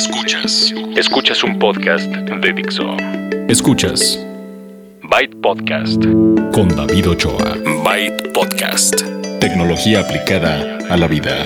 Escuchas. 0.00 0.72
Escuchas 0.96 1.44
un 1.44 1.58
podcast 1.58 2.06
de 2.06 2.52
Dixo. 2.54 2.96
Escuchas. 3.48 4.18
Byte 5.02 5.36
Podcast. 5.42 6.02
Con 6.54 6.68
David 6.74 7.10
Ochoa. 7.10 7.58
Byte 7.84 8.32
Podcast. 8.32 9.02
Tecnología 9.40 10.00
aplicada 10.00 10.78
a 10.88 10.96
la 10.96 11.06
vida. 11.06 11.44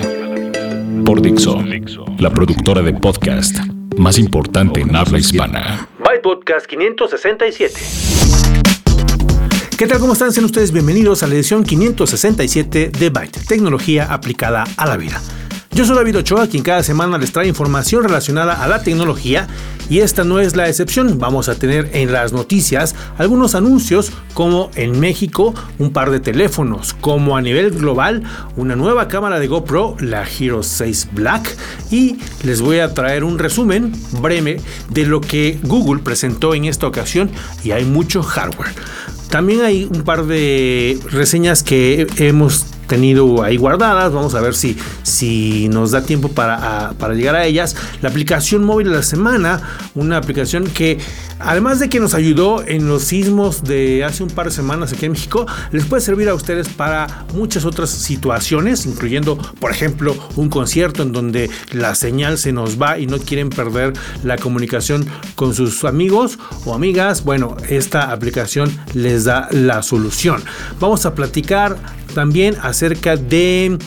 Por 1.05 1.21
Dixo. 1.21 1.61
La 2.17 2.29
productora 2.29 2.81
de 2.81 2.93
podcast 2.93 3.57
más 3.97 4.17
importante 4.17 4.79
en 4.79 4.95
habla 4.95 5.19
hispana. 5.19 5.89
Byte 5.99 6.21
Podcast 6.21 6.65
567. 6.67 7.81
¿Qué 9.77 9.85
tal? 9.85 9.99
¿Cómo 9.99 10.13
están? 10.13 10.31
Sean 10.31 10.45
ustedes 10.45 10.71
bienvenidos 10.71 11.23
a 11.23 11.27
la 11.27 11.35
edición 11.35 11.65
567 11.65 12.91
de 12.97 13.09
Byte, 13.09 13.37
tecnología 13.49 14.05
aplicada 14.13 14.63
a 14.77 14.87
la 14.87 14.95
vida. 14.95 15.21
Yo 15.75 15.83
soy 15.83 15.97
David 15.97 16.19
Ochoa, 16.19 16.47
quien 16.47 16.63
cada 16.63 16.83
semana 16.83 17.17
les 17.17 17.33
trae 17.33 17.49
información 17.49 18.01
relacionada 18.01 18.63
a 18.63 18.67
la 18.69 18.81
tecnología 18.81 19.45
y 19.89 19.99
esta 19.99 20.23
no 20.23 20.39
es 20.39 20.55
la 20.55 20.69
excepción. 20.69 21.19
Vamos 21.19 21.49
a 21.49 21.55
tener 21.55 21.89
en 21.91 22.13
las 22.13 22.31
noticias 22.31 22.95
algunos 23.17 23.55
anuncios 23.55 24.13
como 24.33 24.71
en 24.75 24.97
México 25.01 25.53
un 25.77 25.91
par 25.91 26.11
de 26.11 26.21
teléfonos, 26.21 26.95
como 27.01 27.35
a 27.35 27.41
nivel 27.41 27.71
global 27.71 28.23
una 28.55 28.77
nueva 28.77 29.09
cámara 29.09 29.37
de 29.37 29.47
GoPro, 29.47 29.97
la 29.99 30.23
Hero 30.25 30.63
6 30.63 31.09
Black 31.11 31.57
y 31.91 32.19
les 32.45 32.61
voy 32.61 32.79
a 32.79 32.93
traer 32.93 33.25
un 33.25 33.37
resumen 33.37 33.91
breve 34.21 34.61
de 34.91 35.05
lo 35.05 35.19
que 35.19 35.59
Google 35.61 36.01
presentó 36.01 36.55
en 36.55 36.63
esta 36.63 36.87
ocasión 36.87 37.29
y 37.65 37.71
hay 37.71 37.83
mucho 37.83 38.23
hardware. 38.23 38.71
También 39.29 39.59
hay 39.59 39.89
un 39.93 40.03
par 40.03 40.25
de 40.25 40.97
reseñas 41.11 41.63
que 41.63 42.07
hemos 42.15 42.65
tenido 42.87 43.43
ahí 43.43 43.57
guardadas. 43.57 44.13
Vamos 44.13 44.35
a 44.35 44.41
ver 44.41 44.55
si, 44.55 44.77
si 45.03 45.67
nos 45.69 45.91
da 45.91 46.03
tiempo 46.03 46.29
para, 46.29 46.93
para, 46.97 47.13
llegar 47.13 47.35
a 47.35 47.45
ellas. 47.45 47.75
La 48.01 48.09
aplicación 48.09 48.63
móvil 48.63 48.89
de 48.89 48.95
la 48.95 49.03
semana, 49.03 49.61
una 49.95 50.17
aplicación 50.17 50.65
que 50.65 50.97
además 51.39 51.79
de 51.79 51.89
que 51.89 51.99
nos 51.99 52.13
ayudó 52.13 52.65
en 52.65 52.87
los 52.87 53.03
sismos 53.03 53.63
de 53.63 54.03
hace 54.03 54.23
un 54.23 54.29
par 54.29 54.47
de 54.47 54.51
semanas 54.51 54.93
aquí 54.93 55.05
en 55.05 55.13
México, 55.13 55.45
les 55.71 55.85
puede 55.85 56.01
servir 56.01 56.29
a 56.29 56.33
ustedes 56.33 56.69
para 56.69 57.25
muchas 57.33 57.65
otras 57.65 57.89
situaciones, 57.89 58.85
incluyendo, 58.85 59.37
por 59.59 59.71
ejemplo, 59.71 60.15
un 60.35 60.49
concierto 60.49 61.03
en 61.03 61.11
donde 61.11 61.49
la 61.71 61.95
señal 61.95 62.37
se 62.37 62.51
nos 62.51 62.81
va 62.81 62.99
y 62.99 63.07
no 63.07 63.19
quieren 63.19 63.49
perder 63.49 63.93
la 64.23 64.37
comunicación 64.37 65.05
con 65.35 65.53
sus 65.53 65.83
amigos 65.83 66.37
o 66.65 66.73
amigas. 66.73 67.23
Bueno, 67.23 67.57
esta 67.69 68.11
aplicación 68.11 68.71
les 68.93 69.25
da 69.25 69.47
la 69.51 69.81
solución. 69.81 70.43
Vamos 70.79 71.05
a 71.05 71.15
platicar 71.15 71.77
también 72.15 72.55
acerca 72.63 73.15
de 73.15 73.77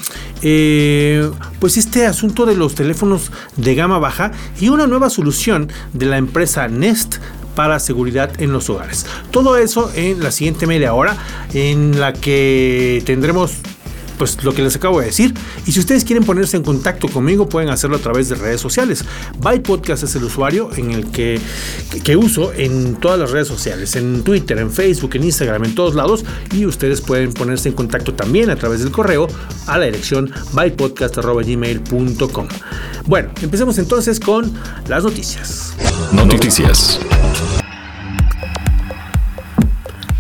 eh, 0.43 1.29
pues 1.59 1.77
este 1.77 2.07
asunto 2.07 2.47
de 2.47 2.55
los 2.55 2.77
teléfonos 2.77 3.33
de 3.57 3.75
gama 3.75 3.99
baja 3.99 4.31
y 4.61 4.69
una 4.69 4.87
nueva 4.87 5.11
solución 5.11 5.69
de 5.93 6.07
la 6.07 6.19
empresa 6.19 6.69
Nest 6.69 7.17
para 7.57 7.81
seguridad 7.81 8.41
en 8.41 8.53
los 8.53 8.71
hogares. 8.71 9.05
Todo 9.33 9.57
eso 9.57 9.91
en 9.97 10.23
la 10.23 10.31
siguiente 10.31 10.69
media 10.69 10.95
hora 10.95 11.17
en 11.55 11.99
la 11.99 12.13
que 12.13 13.03
tendremos 13.05 13.55
pues 14.19 14.43
lo 14.45 14.53
que 14.53 14.63
les 14.63 14.77
acabo 14.77 15.01
de 15.01 15.07
decir. 15.07 15.33
Y 15.67 15.73
si 15.73 15.81
ustedes 15.81 16.05
quieren 16.05 16.25
ponerse 16.25 16.57
en 16.57 16.63
contacto 16.63 17.09
conmigo, 17.09 17.49
pueden 17.49 17.71
hacerlo 17.71 17.97
a 17.97 18.01
través 18.01 18.29
de 18.29 18.35
redes 18.35 18.61
sociales. 18.61 19.05
Byte 19.39 19.63
Podcast 19.63 20.03
es 20.03 20.15
el 20.17 20.25
usuario 20.25 20.71
en 20.77 20.91
el 20.91 21.11
que, 21.11 21.41
que, 22.05 22.17
uso 22.17 22.53
en 22.53 22.97
todas 22.97 23.19
las 23.19 23.31
redes 23.31 23.49
sociales, 23.49 23.97
en 23.97 24.23
Twitter, 24.25 24.59
en 24.59 24.71
Facebook, 24.71 25.13
en 25.15 25.25
Instagram, 25.25 25.65
en 25.65 25.75
todos 25.75 25.95
lados. 25.95 26.25
Y 26.53 26.67
ustedes 26.67 27.01
pueden 27.01 27.33
ponerse 27.33 27.69
en 27.69 27.75
contacto 27.75 28.13
también 28.15 28.51
a 28.51 28.57
través 28.57 28.81
del 28.81 28.91
correo 28.91 29.29
a 29.67 29.79
la 29.79 29.87
dirección 29.87 30.31
bytepodcast.gmail.com. 30.53 32.49
Bueno, 33.07 33.31
empecemos 33.41 33.79
entonces 33.79 34.21
con 34.21 34.53
las 34.89 35.05
noticias. 35.05 35.75
Noticias. 36.13 37.01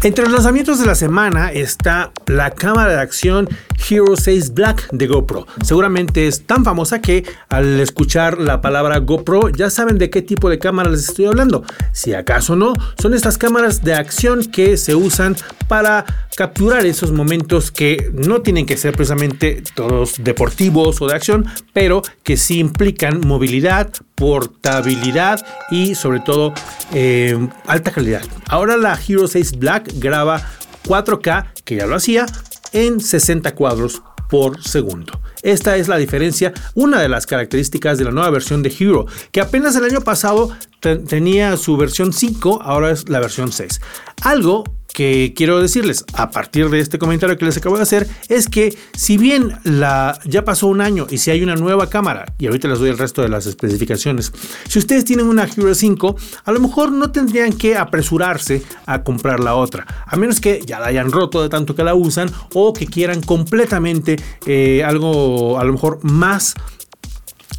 Entre 0.02 0.24
los 0.24 0.32
lanzamientos 0.32 0.78
de 0.78 0.86
la 0.86 0.94
semana 0.94 1.50
está 1.50 2.12
la 2.26 2.52
cámara 2.52 2.92
de 2.92 3.00
acción 3.00 3.48
Hero 3.88 4.16
6 4.16 4.54
Black 4.54 4.88
de 4.92 5.06
GoPro. 5.06 5.46
Seguramente 5.62 6.26
es 6.26 6.46
tan 6.46 6.64
famosa 6.64 7.00
que 7.00 7.24
al 7.48 7.80
escuchar 7.80 8.38
la 8.38 8.60
palabra 8.60 8.98
GoPro 8.98 9.48
ya 9.50 9.70
saben 9.70 9.98
de 9.98 10.10
qué 10.10 10.22
tipo 10.22 10.50
de 10.50 10.58
cámara 10.58 10.90
les 10.90 11.08
estoy 11.08 11.26
hablando. 11.26 11.64
Si 11.92 12.14
acaso 12.14 12.56
no, 12.56 12.72
son 13.00 13.14
estas 13.14 13.38
cámaras 13.38 13.82
de 13.82 13.94
acción 13.94 14.44
que 14.44 14.76
se 14.76 14.94
usan 14.94 15.36
para 15.68 16.04
capturar 16.36 16.86
esos 16.86 17.12
momentos 17.12 17.70
que 17.70 18.10
no 18.14 18.42
tienen 18.42 18.64
que 18.64 18.76
ser 18.76 18.94
precisamente 18.94 19.62
todos 19.74 20.22
deportivos 20.22 21.00
o 21.02 21.06
de 21.06 21.14
acción, 21.14 21.46
pero 21.72 22.02
que 22.22 22.36
sí 22.36 22.58
implican 22.58 23.20
movilidad, 23.26 23.92
portabilidad 24.14 25.44
y 25.70 25.94
sobre 25.94 26.20
todo 26.20 26.54
eh, 26.92 27.48
alta 27.66 27.90
calidad. 27.90 28.22
Ahora 28.48 28.76
la 28.76 28.98
Hero 29.06 29.26
6 29.26 29.58
Black 29.58 29.90
graba 29.96 30.42
4K, 30.86 31.52
que 31.64 31.76
ya 31.76 31.86
lo 31.86 31.96
hacía, 31.96 32.26
en 32.72 33.00
60 33.00 33.54
cuadros 33.54 34.02
por 34.28 34.62
segundo. 34.62 35.20
Esta 35.42 35.76
es 35.76 35.88
la 35.88 35.96
diferencia, 35.96 36.52
una 36.74 37.00
de 37.00 37.08
las 37.08 37.26
características 37.26 37.98
de 37.98 38.04
la 38.04 38.10
nueva 38.10 38.30
versión 38.30 38.62
de 38.62 38.74
Hero, 38.78 39.06
que 39.32 39.40
apenas 39.40 39.74
el 39.76 39.84
año 39.84 40.02
pasado 40.02 40.50
tenía 40.80 41.56
su 41.56 41.76
versión 41.76 42.12
5, 42.12 42.60
ahora 42.62 42.90
es 42.90 43.08
la 43.08 43.20
versión 43.20 43.52
6. 43.52 43.80
Algo 44.22 44.64
que 44.92 45.32
quiero 45.36 45.60
decirles 45.60 46.04
a 46.14 46.30
partir 46.30 46.70
de 46.70 46.80
este 46.80 46.98
comentario 46.98 47.36
que 47.36 47.44
les 47.44 47.56
acabo 47.56 47.76
de 47.76 47.82
hacer 47.82 48.08
es 48.28 48.48
que 48.48 48.76
si 48.96 49.16
bien 49.16 49.58
la, 49.64 50.18
ya 50.24 50.44
pasó 50.44 50.66
un 50.66 50.80
año 50.80 51.06
y 51.10 51.18
si 51.18 51.30
hay 51.30 51.42
una 51.42 51.54
nueva 51.54 51.88
cámara, 51.88 52.26
y 52.38 52.46
ahorita 52.46 52.68
les 52.68 52.78
doy 52.78 52.90
el 52.90 52.98
resto 52.98 53.22
de 53.22 53.28
las 53.28 53.46
especificaciones, 53.46 54.32
si 54.68 54.78
ustedes 54.78 55.04
tienen 55.04 55.26
una 55.26 55.44
Hero 55.44 55.74
5, 55.74 56.16
a 56.44 56.52
lo 56.52 56.60
mejor 56.60 56.92
no 56.92 57.10
tendrían 57.10 57.52
que 57.52 57.76
apresurarse 57.76 58.62
a 58.86 59.02
comprar 59.02 59.40
la 59.40 59.54
otra, 59.54 59.86
a 60.06 60.16
menos 60.16 60.40
que 60.40 60.60
ya 60.64 60.80
la 60.80 60.86
hayan 60.86 61.12
roto 61.12 61.42
de 61.42 61.48
tanto 61.48 61.74
que 61.74 61.84
la 61.84 61.94
usan 61.94 62.30
o 62.54 62.72
que 62.72 62.86
quieran 62.86 63.20
completamente 63.20 64.16
eh, 64.46 64.82
algo 64.84 65.58
a 65.58 65.64
lo 65.64 65.72
mejor 65.72 66.00
más 66.02 66.54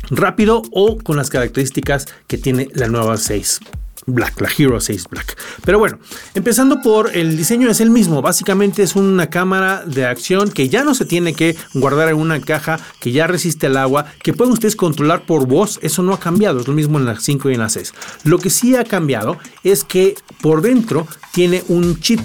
rápido 0.09 0.61
o 0.71 0.97
con 0.97 1.17
las 1.17 1.29
características 1.29 2.07
que 2.27 2.37
tiene 2.37 2.67
la 2.73 2.87
nueva 2.87 3.17
6. 3.17 3.59
Black, 4.09 4.39
la 4.41 4.49
Hero 4.57 4.79
6 4.79 5.05
Black. 5.09 5.37
Pero 5.65 5.79
bueno, 5.79 5.99
empezando 6.33 6.81
por 6.81 7.15
el 7.15 7.37
diseño 7.37 7.69
es 7.69 7.81
el 7.81 7.89
mismo, 7.89 8.21
básicamente 8.21 8.83
es 8.83 8.95
una 8.95 9.29
cámara 9.29 9.83
de 9.85 10.05
acción 10.05 10.51
que 10.51 10.69
ya 10.69 10.83
no 10.83 10.93
se 10.93 11.05
tiene 11.05 11.33
que 11.33 11.55
guardar 11.73 12.09
en 12.09 12.15
una 12.15 12.41
caja, 12.41 12.79
que 12.99 13.11
ya 13.11 13.27
resiste 13.27 13.67
el 13.67 13.77
agua, 13.77 14.05
que 14.21 14.33
pueden 14.33 14.53
ustedes 14.53 14.75
controlar 14.75 15.25
por 15.25 15.47
voz, 15.47 15.79
eso 15.81 16.03
no 16.03 16.13
ha 16.13 16.19
cambiado, 16.19 16.59
es 16.59 16.67
lo 16.67 16.73
mismo 16.73 16.99
en 16.99 17.05
la 17.05 17.19
5 17.19 17.49
y 17.49 17.53
en 17.53 17.59
la 17.59 17.69
6. 17.69 17.93
Lo 18.23 18.39
que 18.39 18.49
sí 18.49 18.75
ha 18.75 18.83
cambiado 18.83 19.37
es 19.63 19.83
que 19.83 20.15
por 20.41 20.61
dentro 20.61 21.07
tiene 21.33 21.63
un 21.67 21.99
chip 21.99 22.21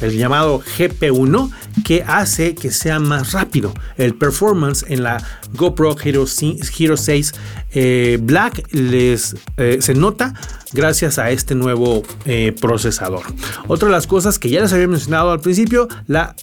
el 0.00 0.16
llamado 0.16 0.60
GP1, 0.60 1.50
que 1.84 2.02
hace 2.06 2.54
que 2.54 2.70
sea 2.70 2.98
más 2.98 3.32
rápido. 3.32 3.72
El 3.96 4.14
performance 4.14 4.84
en 4.88 5.02
la 5.02 5.22
GoPro 5.54 5.96
Hero, 6.02 6.26
6 6.26 7.34
eh, 7.72 8.18
Black 8.20 8.62
les, 8.72 9.36
eh, 9.56 9.78
se 9.80 9.94
nota 9.94 10.34
gracias 10.72 11.18
a 11.18 11.30
este 11.30 11.54
nuevo 11.54 12.02
eh, 12.24 12.54
procesador. 12.60 13.22
Otra 13.66 13.88
de 13.88 13.92
las 13.92 14.06
cosas 14.06 14.38
que 14.38 14.50
ya 14.50 14.60
les 14.60 14.72
había 14.72 14.88
mencionado 14.88 15.30
al 15.30 15.40
principio, 15.40 15.88
la 16.06 16.34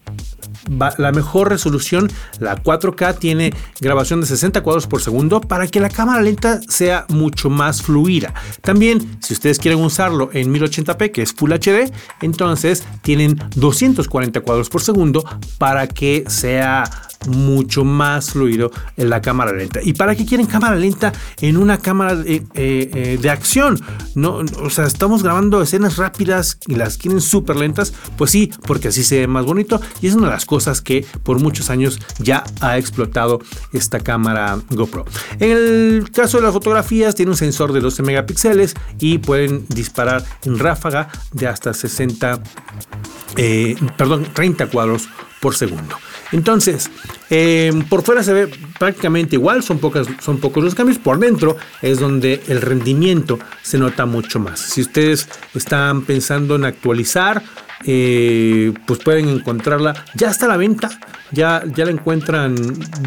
la 0.97 1.11
mejor 1.11 1.49
resolución, 1.49 2.11
la 2.39 2.61
4K, 2.61 3.17
tiene 3.17 3.53
grabación 3.79 4.21
de 4.21 4.27
60 4.27 4.61
cuadros 4.61 4.87
por 4.87 5.01
segundo 5.01 5.41
para 5.41 5.67
que 5.67 5.79
la 5.79 5.89
cámara 5.89 6.21
lenta 6.21 6.61
sea 6.67 7.05
mucho 7.09 7.49
más 7.49 7.81
fluida. 7.81 8.33
También, 8.61 9.17
si 9.21 9.33
ustedes 9.33 9.59
quieren 9.59 9.81
usarlo 9.81 10.29
en 10.33 10.53
1080p, 10.53 11.11
que 11.11 11.21
es 11.21 11.33
Full 11.33 11.51
HD, 11.51 11.91
entonces 12.21 12.83
tienen 13.01 13.39
240 13.55 14.41
cuadros 14.41 14.69
por 14.69 14.81
segundo 14.81 15.23
para 15.57 15.87
que 15.87 16.23
sea 16.27 16.83
mucho 17.27 17.83
más 17.83 18.31
fluido 18.31 18.71
en 18.97 19.09
la 19.09 19.21
cámara 19.21 19.53
lenta. 19.53 19.79
¿Y 19.83 19.93
para 19.93 20.15
qué 20.15 20.25
quieren 20.25 20.47
cámara 20.47 20.75
lenta 20.75 21.13
en 21.41 21.57
una 21.57 21.77
cámara 21.77 22.15
de, 22.15 22.35
eh, 22.35 22.43
eh, 22.55 23.17
de 23.21 23.29
acción? 23.29 23.79
No, 24.15 24.41
o 24.61 24.69
sea, 24.69 24.85
estamos 24.85 25.23
grabando 25.23 25.61
escenas 25.61 25.97
rápidas 25.97 26.57
y 26.67 26.75
las 26.75 26.97
quieren 26.97 27.21
súper 27.21 27.55
lentas. 27.55 27.93
Pues 28.17 28.31
sí, 28.31 28.51
porque 28.65 28.89
así 28.89 29.03
se 29.03 29.19
ve 29.19 29.27
más 29.27 29.45
bonito 29.45 29.81
y 30.01 30.07
es 30.07 30.13
una 30.15 30.27
de 30.27 30.33
las 30.33 30.45
cosas 30.45 30.81
que 30.81 31.05
por 31.23 31.39
muchos 31.39 31.69
años 31.69 31.99
ya 32.19 32.43
ha 32.61 32.77
explotado 32.77 33.39
esta 33.71 33.99
cámara 33.99 34.59
GoPro. 34.69 35.05
En 35.39 35.51
el 35.51 36.11
caso 36.11 36.37
de 36.37 36.43
las 36.43 36.53
fotografías, 36.53 37.15
tiene 37.15 37.31
un 37.31 37.37
sensor 37.37 37.73
de 37.73 37.81
12 37.81 38.03
megapíxeles 38.03 38.75
y 38.99 39.17
pueden 39.17 39.65
disparar 39.69 40.23
en 40.45 40.59
ráfaga 40.59 41.09
de 41.31 41.47
hasta 41.47 41.73
60, 41.73 42.41
eh, 43.37 43.75
perdón, 43.97 44.27
30 44.33 44.67
cuadros 44.67 45.07
por 45.41 45.55
segundo. 45.55 45.97
Entonces, 46.33 46.89
em, 47.29 47.83
por 47.83 48.03
fuera 48.03 48.23
se 48.23 48.33
ve 48.33 48.49
prácticamente 48.77 49.35
igual, 49.35 49.63
son, 49.63 49.79
son 50.19 50.39
pocos 50.39 50.63
los 50.63 50.75
cambios. 50.75 50.97
Por 50.97 51.19
dentro 51.19 51.55
es 51.81 51.99
donde 51.99 52.41
el 52.47 52.61
rendimiento 52.61 53.39
se 53.61 53.77
nota 53.77 54.05
mucho 54.05 54.39
más. 54.39 54.59
Si 54.59 54.81
ustedes 54.81 55.29
están 55.53 56.01
pensando 56.01 56.55
en 56.55 56.65
actualizar, 56.65 57.41
eh, 57.85 58.73
pues 58.85 58.99
pueden 58.99 59.29
encontrarla. 59.29 60.05
Ya 60.15 60.29
está 60.29 60.45
a 60.45 60.49
la 60.49 60.57
venta, 60.57 60.89
ya, 61.31 61.63
ya 61.75 61.85
la 61.85 61.91
encuentran, 61.91 62.55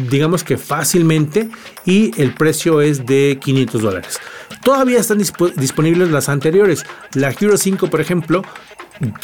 digamos 0.09 0.43
que 0.43 0.57
fácilmente, 0.57 1.49
y 1.85 2.19
el 2.21 2.33
precio 2.33 2.81
es 2.81 3.05
de 3.05 3.39
500 3.41 3.81
dólares. 3.81 4.19
Todavía 4.63 4.99
están 4.99 5.17
disponibles 5.17 6.11
las 6.11 6.29
anteriores. 6.29 6.85
La 7.13 7.29
Hero 7.29 7.57
5, 7.57 7.89
por 7.89 8.01
ejemplo, 8.01 8.43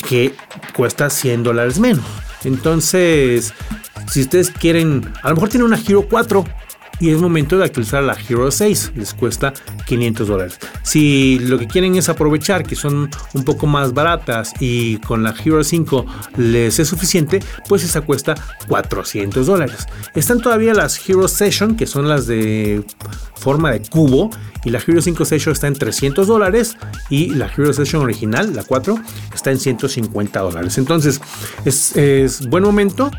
que 0.08 0.34
cuesta 0.76 1.10
100 1.10 1.44
dólares 1.44 1.80
menos. 1.80 2.06
Entonces, 2.44 3.54
si 4.10 4.22
ustedes 4.22 4.52
quieren, 4.52 5.14
a 5.22 5.30
lo 5.30 5.36
mejor 5.36 5.50
tienen 5.50 5.68
una 5.68 5.80
Hero 5.80 6.06
4 6.10 6.44
y 7.04 7.10
es 7.10 7.20
momento 7.20 7.58
de 7.58 7.66
actualizar 7.66 8.02
la 8.02 8.16
Hero 8.30 8.50
6. 8.50 8.94
Les 8.96 9.14
cuesta 9.14 9.52
500 9.88 10.26
dólares. 10.26 10.58
Si 10.84 11.38
lo 11.38 11.60
que 11.60 11.68
quieren 11.68 11.98
es 11.98 12.08
aprovechar 12.08 12.64
que 12.64 12.78
son 12.78 13.10
un 13.34 13.44
poco 13.44 13.68
más 13.68 13.94
baratas 13.94 14.54
y 14.62 15.00
con 15.00 15.22
la 15.22 15.36
Hero 15.44 15.66
5 15.66 16.06
les 16.38 16.80
es 16.80 16.88
suficiente, 16.88 17.42
pues 17.68 17.84
esa 17.84 18.00
cuesta 18.00 18.36
400 18.70 19.46
dólares. 19.46 19.86
Están 20.16 20.40
todavía 20.40 20.74
las 20.74 20.98
Hero 21.10 21.28
Session, 21.28 21.76
que 21.76 21.88
son 21.88 22.08
las 22.08 22.26
de 22.26 22.86
forma 23.36 23.72
de 23.72 23.82
cubo, 23.82 24.30
y 24.64 24.70
la 24.70 24.80
Hero 24.80 25.02
5 25.02 25.26
Session 25.26 25.52
está 25.52 25.68
en 25.68 25.74
300 25.74 26.26
dólares 26.26 26.78
y 27.10 27.32
la 27.32 27.48
Hero 27.48 27.74
Session 27.74 28.02
original, 28.02 28.56
la 28.56 28.64
4, 28.64 28.98
está 29.36 29.52
en 29.52 29.60
150 29.60 30.40
dólares. 30.40 30.78
Entonces 30.78 31.20
es, 31.66 31.98
es 31.98 32.48
buen 32.48 32.64
momento 32.64 33.12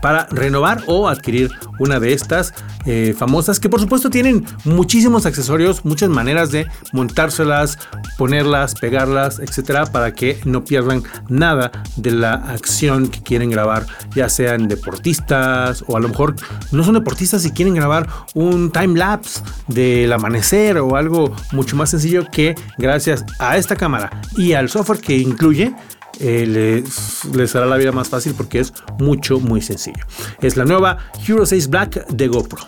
para 0.00 0.26
renovar 0.26 0.82
o 0.86 1.08
adquirir 1.08 1.50
una 1.78 2.00
de 2.00 2.12
estas 2.12 2.54
eh, 2.86 3.14
famosas 3.16 3.60
que 3.60 3.68
por 3.68 3.80
supuesto 3.80 4.10
tienen 4.10 4.44
muchísimos 4.64 5.26
accesorios, 5.26 5.84
muchas 5.84 6.10
maneras 6.10 6.50
de 6.50 6.66
montárselas, 6.92 7.78
ponerlas, 8.16 8.74
pegarlas, 8.74 9.38
etcétera, 9.38 9.86
para 9.86 10.12
que 10.12 10.38
no 10.44 10.64
pierdan 10.64 11.02
nada 11.28 11.70
de 11.96 12.12
la 12.12 12.34
acción 12.34 13.08
que 13.08 13.22
quieren 13.22 13.50
grabar, 13.50 13.86
ya 14.14 14.28
sean 14.28 14.68
deportistas 14.68 15.84
o 15.86 15.96
a 15.96 16.00
lo 16.00 16.08
mejor 16.08 16.36
no 16.72 16.84
son 16.84 16.94
deportistas 16.94 17.44
y 17.44 17.50
quieren 17.50 17.74
grabar 17.74 18.08
un 18.34 18.70
time 18.70 18.98
lapse 18.98 19.42
del 19.68 20.12
amanecer 20.12 20.78
o 20.78 20.96
algo 20.96 21.34
mucho 21.52 21.76
más 21.76 21.90
sencillo 21.90 22.26
que 22.30 22.54
gracias 22.78 23.24
a 23.38 23.56
esta 23.56 23.76
cámara 23.76 24.10
y 24.36 24.52
al 24.52 24.68
software 24.68 25.00
que 25.00 25.16
incluye 25.16 25.74
eh, 26.20 26.46
les, 26.46 27.24
les, 27.34 27.56
hará 27.56 27.66
la 27.66 27.76
vida 27.76 27.92
más 27.92 28.08
fácil 28.08 28.34
porque 28.34 28.60
es 28.60 28.72
mucho, 28.98 29.40
muy 29.40 29.62
sencillo. 29.62 30.04
Es 30.40 30.56
la 30.56 30.64
nueva 30.64 30.98
Hero 31.26 31.46
6 31.46 31.68
Black 31.68 32.06
de 32.08 32.28
GoPro. 32.28 32.62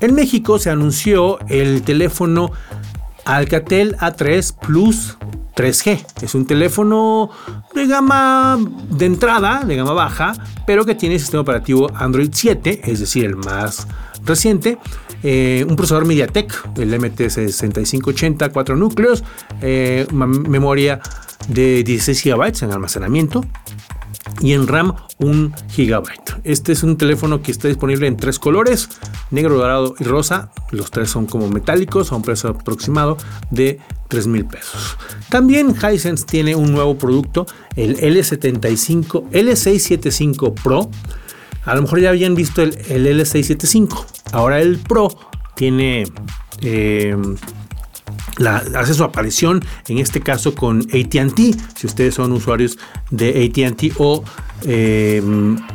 En 0.00 0.14
México 0.14 0.58
se 0.58 0.70
anunció 0.70 1.38
el 1.48 1.82
teléfono 1.82 2.52
Alcatel 3.24 3.96
A3 3.96 4.54
Plus 4.66 5.16
3G. 5.56 6.04
Es 6.22 6.34
un 6.34 6.46
teléfono 6.46 7.30
de 7.74 7.86
gama 7.86 8.58
de 8.90 9.06
entrada, 9.06 9.64
de 9.64 9.74
gama 9.74 9.92
baja, 9.92 10.34
pero 10.66 10.84
que 10.84 10.94
tiene 10.94 11.18
sistema 11.18 11.40
operativo 11.40 11.90
Android 11.94 12.30
7, 12.32 12.82
es 12.84 13.00
decir, 13.00 13.24
el 13.24 13.36
más 13.36 13.88
reciente. 14.24 14.78
Eh, 15.22 15.64
un 15.68 15.76
procesador 15.76 16.04
MediaTek, 16.04 16.78
el 16.78 16.92
MT6580, 16.92 18.52
4 18.52 18.76
núcleos, 18.76 19.24
eh, 19.62 20.06
memoria 20.12 21.00
de 21.48 21.82
16 21.82 22.22
GB 22.24 22.62
en 22.62 22.72
almacenamiento 22.72 23.44
y 24.40 24.52
en 24.52 24.66
RAM 24.66 24.94
1 25.18 25.52
GB. 25.76 26.04
Este 26.44 26.72
es 26.72 26.82
un 26.82 26.96
teléfono 26.96 27.42
que 27.42 27.50
está 27.50 27.68
disponible 27.68 28.06
en 28.06 28.16
tres 28.16 28.38
colores, 28.38 28.88
negro, 29.30 29.56
dorado 29.56 29.94
y 29.98 30.04
rosa. 30.04 30.50
Los 30.70 30.90
tres 30.90 31.10
son 31.10 31.26
como 31.26 31.48
metálicos 31.48 32.12
a 32.12 32.16
un 32.16 32.22
precio 32.22 32.50
aproximado 32.50 33.16
de 33.50 33.80
3 34.08 34.26
mil 34.26 34.44
pesos. 34.44 34.96
También 35.28 35.74
Hisense 35.74 36.24
tiene 36.26 36.54
un 36.54 36.72
nuevo 36.72 36.96
producto, 36.96 37.46
el 37.76 37.98
L75, 37.98 39.30
L675 39.30 40.54
Pro. 40.62 40.90
A 41.64 41.74
lo 41.74 41.82
mejor 41.82 42.00
ya 42.00 42.10
habían 42.10 42.34
visto 42.34 42.62
el, 42.62 42.76
L675. 42.76 44.04
Ahora 44.32 44.60
el 44.60 44.78
Pro 44.78 45.08
tiene 45.54 46.04
eh, 46.60 47.16
hace 48.74 48.94
su 48.94 49.04
aparición 49.04 49.64
en 49.88 49.98
este 49.98 50.20
caso 50.20 50.54
con 50.54 50.80
ATT. 50.80 51.38
Si 51.76 51.86
ustedes 51.86 52.14
son 52.14 52.32
usuarios 52.32 52.78
de 53.10 53.44
ATT 53.44 53.94
o 53.98 54.24
eh, 54.64 55.22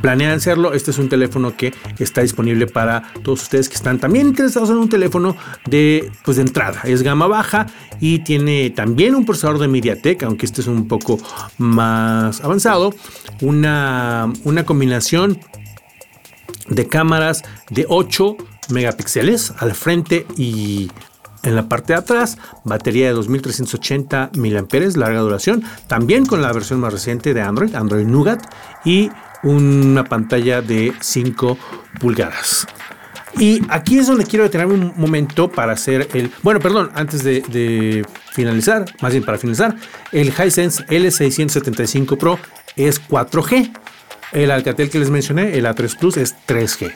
planean 0.02 0.34
hacerlo, 0.34 0.74
este 0.74 0.92
es 0.92 0.98
un 0.98 1.10
teléfono 1.10 1.56
que 1.56 1.74
está 2.00 2.22
disponible 2.22 2.68
para 2.68 3.04
todos 3.24 3.44
ustedes 3.44 3.70
que 3.70 3.76
están 3.76 4.00
también 4.00 4.28
interesados 4.28 4.70
en 4.70 4.78
un 4.78 4.90
teléfono 4.90 5.36
de, 5.68 6.12
pues 6.24 6.38
de 6.38 6.44
entrada. 6.44 6.82
Es 6.84 7.04
gama 7.04 7.28
baja 7.28 7.68
y 8.00 8.20
tiene 8.20 8.70
también 8.72 9.16
un 9.16 9.26
procesador 9.26 9.60
de 9.60 9.68
MediaTek, 9.68 10.24
aunque 10.24 10.46
este 10.46 10.62
es 10.62 10.68
un 10.68 10.88
poco 10.88 11.20
más 11.58 12.42
avanzado. 12.42 12.94
Una, 13.42 14.32
una 14.44 14.66
combinación 14.66 15.40
de 16.70 16.88
cámaras 16.88 17.44
de 17.70 17.86
8 17.88 18.38
megapíxeles 18.70 19.54
al 19.58 19.74
frente 19.74 20.26
y 20.38 20.90
en 21.44 21.56
la 21.56 21.68
parte 21.68 21.94
de 21.94 22.00
atrás, 22.00 22.38
batería 22.64 23.08
de 23.08 23.14
2380 23.14 24.32
mAh, 24.36 24.62
larga 24.96 25.20
duración, 25.22 25.64
también 25.88 26.26
con 26.26 26.42
la 26.42 26.52
versión 26.54 26.80
más 26.80 26.94
reciente 26.94 27.34
de 27.34 27.42
Android, 27.42 27.74
Android 27.76 28.06
Nougat, 28.06 28.42
y 28.86 29.10
una 29.44 30.04
pantalla 30.04 30.62
de 30.62 30.94
5 31.00 31.58
pulgadas. 32.00 32.68
Y 33.40 33.62
aquí 33.70 33.98
es 33.98 34.08
donde 34.08 34.26
quiero 34.26 34.44
detenerme 34.44 34.74
un 34.74 34.94
momento 34.98 35.50
para 35.50 35.74
hacer 35.74 36.10
el. 36.14 36.32
Bueno, 36.44 36.60
perdón, 36.60 36.92
antes 36.94 37.24
de, 37.24 37.42
de 37.42 38.06
finalizar, 38.34 38.86
más 39.02 39.14
bien 39.14 39.24
para 39.24 39.38
finalizar, 39.38 39.76
el 40.12 40.30
Hisense 40.30 40.86
L675 40.88 42.18
Pro 42.18 42.38
es 42.76 43.02
4G. 43.08 43.72
El 44.32 44.52
Alcatel 44.52 44.90
que 44.90 45.00
les 45.00 45.10
mencioné, 45.10 45.58
el 45.58 45.66
A3 45.66 45.98
Plus, 45.98 46.18
es 46.18 46.36
3G. 46.48 46.94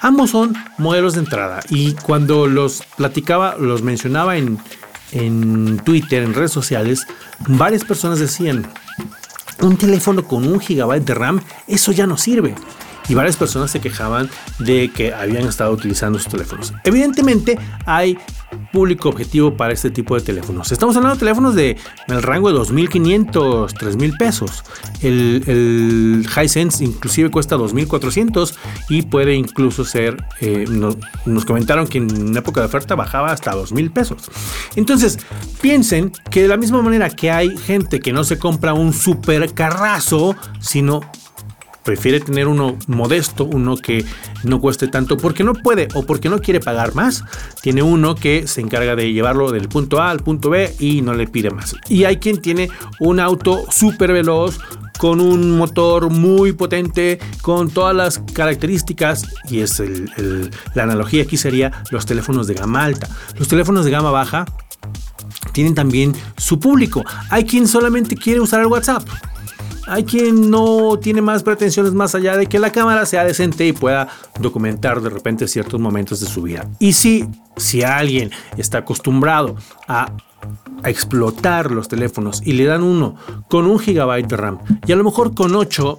Ambos 0.00 0.30
son 0.30 0.54
modelos 0.78 1.14
de 1.14 1.20
entrada 1.20 1.60
y 1.68 1.94
cuando 1.94 2.46
los 2.46 2.82
platicaba, 2.96 3.56
los 3.58 3.82
mencionaba 3.82 4.36
en, 4.36 4.58
en 5.12 5.78
Twitter, 5.78 6.22
en 6.22 6.34
redes 6.34 6.52
sociales, 6.52 7.06
varias 7.46 7.84
personas 7.84 8.18
decían, 8.18 8.66
un 9.60 9.76
teléfono 9.76 10.24
con 10.24 10.46
un 10.46 10.58
gigabyte 10.58 11.04
de 11.04 11.14
RAM, 11.14 11.40
eso 11.68 11.92
ya 11.92 12.06
no 12.06 12.16
sirve 12.16 12.54
y 13.08 13.14
varias 13.14 13.36
personas 13.36 13.70
se 13.70 13.80
quejaban 13.80 14.30
de 14.58 14.90
que 14.90 15.12
habían 15.12 15.46
estado 15.46 15.72
utilizando 15.72 16.18
sus 16.18 16.30
teléfonos. 16.30 16.72
Evidentemente 16.84 17.58
hay 17.84 18.18
público 18.72 19.08
objetivo 19.08 19.56
para 19.56 19.72
este 19.72 19.90
tipo 19.90 20.14
de 20.14 20.22
teléfonos. 20.22 20.72
Estamos 20.72 20.96
hablando 20.96 21.16
de 21.16 21.20
teléfonos 21.20 21.54
de 21.54 21.76
el 22.08 22.22
rango 22.22 22.52
de 22.52 22.58
2.500, 22.58 23.32
3.000 23.72 24.18
pesos. 24.18 24.64
El, 25.02 25.44
el 25.46 26.26
Hisense 26.26 26.84
inclusive 26.84 27.30
cuesta 27.30 27.56
2.400 27.56 28.54
y 28.88 29.02
puede 29.02 29.34
incluso 29.34 29.84
ser, 29.84 30.16
eh, 30.40 30.64
nos 31.26 31.44
comentaron 31.44 31.86
que 31.86 31.98
en 31.98 32.36
época 32.36 32.60
de 32.60 32.66
oferta 32.66 32.94
bajaba 32.94 33.32
hasta 33.32 33.52
2.000 33.52 33.92
pesos. 33.92 34.30
Entonces, 34.76 35.18
piensen 35.60 36.12
que 36.30 36.42
de 36.42 36.48
la 36.48 36.56
misma 36.56 36.82
manera 36.82 37.10
que 37.10 37.30
hay 37.30 37.56
gente 37.56 38.00
que 38.00 38.12
no 38.12 38.24
se 38.24 38.38
compra 38.38 38.74
un 38.74 38.92
super 38.92 39.52
carrazo, 39.54 40.36
sino 40.60 41.00
prefiere 41.84 42.20
tener 42.20 42.48
uno 42.48 42.76
modesto, 42.86 43.44
uno 43.44 43.76
que 43.76 44.04
no 44.44 44.60
cueste 44.60 44.88
tanto 44.88 45.16
porque 45.16 45.44
no 45.44 45.54
puede 45.54 45.88
o 45.94 46.04
porque 46.04 46.28
no 46.28 46.38
quiere 46.40 46.60
pagar 46.60 46.94
más. 46.94 47.24
Tiene 47.60 47.82
uno 47.82 48.14
que 48.14 48.46
se 48.46 48.60
encarga 48.60 48.96
de 48.96 49.12
llevarlo 49.12 49.50
del 49.52 49.68
punto 49.68 50.00
A 50.00 50.10
al 50.10 50.20
punto 50.20 50.50
B 50.50 50.74
y 50.78 51.02
no 51.02 51.14
le 51.14 51.26
pide 51.26 51.50
más. 51.50 51.74
Y 51.88 52.04
hay 52.04 52.16
quien 52.18 52.40
tiene 52.40 52.70
un 53.00 53.20
auto 53.20 53.64
súper 53.70 54.12
veloz 54.12 54.58
con 54.98 55.20
un 55.20 55.58
motor 55.58 56.10
muy 56.10 56.52
potente, 56.52 57.18
con 57.40 57.70
todas 57.70 57.96
las 57.96 58.20
características, 58.32 59.26
y 59.48 59.58
es 59.58 59.82
la 60.74 60.84
analogía 60.84 61.24
aquí 61.24 61.36
sería 61.36 61.72
los 61.90 62.06
teléfonos 62.06 62.46
de 62.46 62.54
gama 62.54 62.84
alta. 62.84 63.08
Los 63.36 63.48
teléfonos 63.48 63.84
de 63.84 63.90
gama 63.90 64.12
baja 64.12 64.44
tienen 65.52 65.74
también 65.74 66.14
su 66.36 66.60
público. 66.60 67.04
Hay 67.30 67.44
quien 67.44 67.66
solamente 67.66 68.16
quiere 68.16 68.40
usar 68.40 68.60
el 68.60 68.66
WhatsApp 68.66 69.02
hay 69.86 70.04
quien 70.04 70.50
no 70.50 70.98
tiene 71.00 71.22
más 71.22 71.42
pretensiones 71.42 71.92
más 71.92 72.14
allá 72.14 72.36
de 72.36 72.46
que 72.46 72.58
la 72.58 72.72
cámara 72.72 73.06
sea 73.06 73.24
decente 73.24 73.66
y 73.66 73.72
pueda 73.72 74.08
documentar 74.40 75.00
de 75.00 75.10
repente 75.10 75.48
ciertos 75.48 75.80
momentos 75.80 76.20
de 76.20 76.26
su 76.26 76.42
vida. 76.42 76.68
Y 76.78 76.92
si, 76.92 77.26
si 77.56 77.82
alguien 77.82 78.30
está 78.56 78.78
acostumbrado 78.78 79.56
a 79.88 80.12
explotar 80.84 81.70
los 81.70 81.88
teléfonos 81.88 82.42
y 82.44 82.52
le 82.52 82.64
dan 82.64 82.82
uno 82.82 83.16
con 83.48 83.66
un 83.66 83.78
gigabyte 83.78 84.28
de 84.28 84.36
RAM 84.36 84.58
y 84.86 84.92
a 84.92 84.96
lo 84.96 85.04
mejor 85.04 85.34
con 85.34 85.54
8 85.54 85.98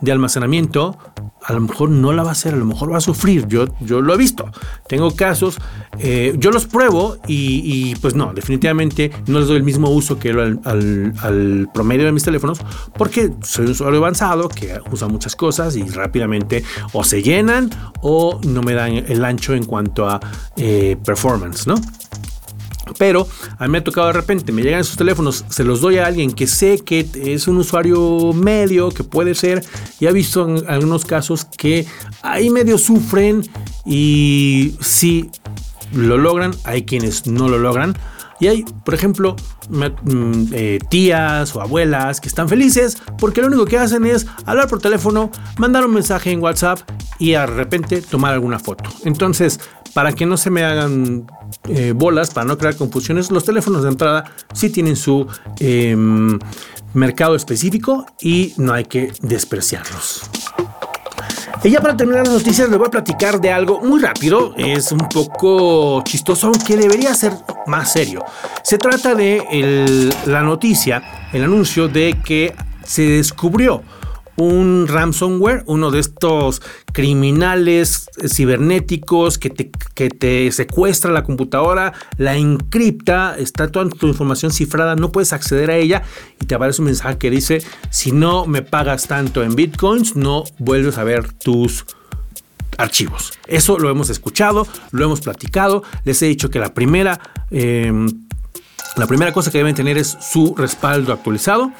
de 0.00 0.12
almacenamiento, 0.12 0.96
a 1.42 1.52
lo 1.52 1.60
mejor 1.60 1.90
no 1.90 2.12
la 2.12 2.22
va 2.22 2.30
a 2.30 2.32
hacer, 2.32 2.54
a 2.54 2.56
lo 2.56 2.64
mejor 2.64 2.92
va 2.92 2.98
a 2.98 3.00
sufrir. 3.00 3.46
Yo, 3.48 3.66
yo 3.80 4.00
lo 4.00 4.14
he 4.14 4.16
visto. 4.16 4.50
Tengo 4.88 5.14
casos, 5.14 5.58
eh, 5.98 6.34
yo 6.38 6.50
los 6.50 6.66
pruebo 6.66 7.16
y, 7.26 7.94
pues 7.96 8.14
no, 8.14 8.32
definitivamente 8.34 9.10
no 9.26 9.38
les 9.38 9.48
doy 9.48 9.56
el 9.56 9.62
mismo 9.62 9.90
uso 9.90 10.18
que 10.18 10.30
al, 10.30 10.60
al, 10.64 11.68
promedio 11.72 12.06
de 12.06 12.12
mis 12.12 12.24
teléfonos 12.24 12.60
porque 12.96 13.32
soy 13.42 13.66
un 13.66 13.72
usuario 13.72 13.98
avanzado 13.98 14.48
que 14.48 14.78
usa 14.90 15.08
muchas 15.08 15.36
cosas 15.36 15.76
y 15.76 15.82
rápidamente 15.84 16.64
o 16.92 17.04
se 17.04 17.22
llenan 17.22 17.70
o 18.02 18.40
no 18.46 18.62
me 18.62 18.74
dan 18.74 18.92
el 18.92 19.24
ancho 19.24 19.54
en 19.54 19.64
cuanto 19.64 20.08
a 20.08 20.20
eh, 20.56 20.96
performance, 21.04 21.66
¿no? 21.66 21.74
Pero 23.00 23.26
a 23.58 23.64
mí 23.64 23.70
me 23.70 23.78
ha 23.78 23.82
tocado 23.82 24.08
de 24.08 24.12
repente, 24.12 24.52
me 24.52 24.60
llegan 24.60 24.80
esos 24.80 24.98
teléfonos, 24.98 25.46
se 25.48 25.64
los 25.64 25.80
doy 25.80 25.96
a 25.96 26.04
alguien 26.04 26.32
que 26.32 26.46
sé 26.46 26.80
que 26.84 27.08
es 27.14 27.48
un 27.48 27.56
usuario 27.56 28.34
medio, 28.34 28.90
que 28.90 29.04
puede 29.04 29.34
ser, 29.34 29.64
y 30.00 30.06
ha 30.06 30.12
visto 30.12 30.46
en 30.46 30.68
algunos 30.68 31.06
casos 31.06 31.46
que 31.46 31.86
ahí 32.20 32.50
medio 32.50 32.76
sufren 32.76 33.48
y 33.86 34.74
sí 34.82 35.30
lo 35.94 36.18
logran, 36.18 36.54
hay 36.64 36.84
quienes 36.84 37.26
no 37.26 37.48
lo 37.48 37.58
logran. 37.58 37.96
Y 38.40 38.48
hay, 38.48 38.64
por 38.84 38.94
ejemplo, 38.94 39.36
mm, 39.68 40.44
eh, 40.52 40.78
tías 40.88 41.54
o 41.54 41.60
abuelas 41.60 42.20
que 42.20 42.28
están 42.28 42.48
felices 42.48 42.96
porque 43.18 43.42
lo 43.42 43.48
único 43.48 43.66
que 43.66 43.78
hacen 43.78 44.06
es 44.06 44.26
hablar 44.46 44.66
por 44.68 44.80
teléfono, 44.80 45.30
mandar 45.58 45.84
un 45.84 45.94
mensaje 45.94 46.32
en 46.32 46.42
WhatsApp 46.42 46.80
y 47.18 47.32
de 47.32 47.46
repente 47.46 48.00
tomar 48.00 48.32
alguna 48.32 48.58
foto. 48.58 48.90
Entonces, 49.04 49.60
para 49.92 50.12
que 50.12 50.24
no 50.24 50.36
se 50.36 50.50
me 50.50 50.64
hagan 50.64 51.26
eh, 51.68 51.92
bolas, 51.94 52.30
para 52.30 52.46
no 52.46 52.56
crear 52.56 52.76
confusiones, 52.76 53.30
los 53.30 53.44
teléfonos 53.44 53.82
de 53.82 53.90
entrada 53.90 54.24
sí 54.54 54.70
tienen 54.70 54.96
su 54.96 55.26
em, 55.58 56.38
mercado 56.94 57.34
específico 57.34 58.06
y 58.20 58.54
no 58.56 58.72
hay 58.72 58.84
que 58.84 59.12
despreciarlos. 59.20 60.22
Y 61.62 61.68
ya 61.68 61.80
para 61.82 61.94
terminar 61.94 62.26
las 62.26 62.34
noticias 62.34 62.70
les 62.70 62.78
voy 62.78 62.86
a 62.86 62.90
platicar 62.90 63.38
de 63.38 63.52
algo 63.52 63.80
muy 63.80 64.00
rápido, 64.00 64.54
es 64.56 64.92
un 64.92 65.06
poco 65.12 66.02
chistoso, 66.04 66.46
aunque 66.46 66.74
debería 66.74 67.14
ser 67.14 67.34
más 67.66 67.92
serio. 67.92 68.24
Se 68.62 68.78
trata 68.78 69.14
de 69.14 70.10
la 70.24 70.42
noticia, 70.42 71.28
el 71.34 71.44
anuncio 71.44 71.86
de 71.86 72.16
que 72.24 72.54
se 72.82 73.02
descubrió 73.02 73.82
un 74.44 74.86
ransomware, 74.88 75.62
uno 75.66 75.90
de 75.90 76.00
estos 76.00 76.62
criminales 76.92 78.08
cibernéticos 78.26 79.38
que 79.38 79.50
te, 79.50 79.70
que 79.94 80.10
te 80.10 80.50
secuestra 80.52 81.10
la 81.10 81.24
computadora, 81.24 81.92
la 82.16 82.36
encripta, 82.36 83.36
está 83.38 83.70
toda 83.70 83.88
tu 83.88 84.06
información 84.06 84.50
cifrada, 84.52 84.96
no 84.96 85.12
puedes 85.12 85.32
acceder 85.32 85.70
a 85.70 85.76
ella 85.76 86.02
y 86.40 86.46
te 86.46 86.54
aparece 86.54 86.82
un 86.82 86.86
mensaje 86.86 87.18
que 87.18 87.30
dice, 87.30 87.62
si 87.90 88.12
no 88.12 88.46
me 88.46 88.62
pagas 88.62 89.06
tanto 89.06 89.42
en 89.42 89.54
bitcoins, 89.54 90.16
no 90.16 90.44
vuelves 90.58 90.98
a 90.98 91.04
ver 91.04 91.32
tus 91.32 91.84
archivos. 92.78 93.32
Eso 93.46 93.78
lo 93.78 93.90
hemos 93.90 94.10
escuchado, 94.10 94.66
lo 94.90 95.04
hemos 95.04 95.20
platicado, 95.20 95.82
les 96.04 96.20
he 96.22 96.26
dicho 96.26 96.50
que 96.50 96.58
la 96.58 96.74
primera... 96.74 97.20
Em, 97.50 98.08
la 98.96 99.06
primera 99.06 99.32
cosa 99.32 99.50
que 99.50 99.58
deben 99.58 99.74
tener 99.74 99.98
es 99.98 100.16
su 100.20 100.54
respaldo 100.56 101.12
actualizado 101.12 101.72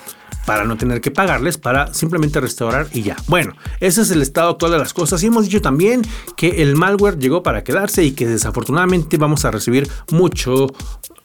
para 0.47 0.65
no 0.65 0.77
tener 0.77 1.01
que 1.01 1.11
pagarles, 1.11 1.59
para 1.59 1.93
simplemente 1.93 2.41
restaurar 2.41 2.89
y 2.93 3.03
ya. 3.03 3.17
Bueno, 3.27 3.55
ese 3.81 4.03
es 4.03 4.11
el 4.11 4.23
estado 4.23 4.51
actual 4.51 4.73
de 4.73 4.79
las 4.79 4.95
cosas 4.95 5.23
y 5.23 5.27
hemos 5.27 5.45
dicho 5.45 5.61
también 5.61 6.03
que 6.37 6.63
el 6.63 6.77
malware 6.77 7.19
llegó 7.19 7.43
para 7.43 7.63
quedarse 7.63 8.05
y 8.05 8.13
que 8.13 8.27
desafortunadamente 8.27 9.17
vamos 9.17 9.45
a 9.45 9.51
recibir 9.51 9.89
mucho 10.11 10.69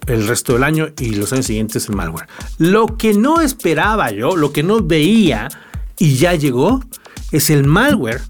el 0.08 0.28
resto 0.28 0.54
del 0.54 0.64
año 0.64 0.90
y 1.00 1.16
los 1.16 1.34
años 1.34 1.46
siguientes 1.46 1.88
el 1.88 1.96
malware. 1.96 2.28
Lo 2.58 2.98
que 2.98 3.14
no 3.14 3.42
esperaba 3.42 4.12
yo, 4.12 4.36
lo 4.36 4.52
que 4.52 4.64
no 4.64 4.82
veía 4.82 5.48
y 5.98 6.16
ya 6.16 6.36
llegó, 6.36 6.82
es 7.32 7.50
el 7.50 7.66
malware 7.66 8.22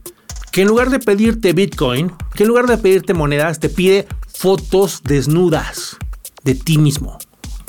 que 0.51 0.61
en 0.61 0.69
lugar 0.69 0.89
de 0.89 0.99
pedirte 0.99 1.51
Bitcoin, 1.51 2.13
que 2.33 2.43
en 2.43 2.49
lugar 2.49 2.67
de 2.67 2.77
pedirte 2.77 3.13
monedas, 3.13 3.59
te 3.59 3.67
pide 3.67 4.07
fotos 4.27 5.01
desnudas 5.03 5.97
de 6.43 6.55
ti 6.55 6.77
mismo. 6.77 7.17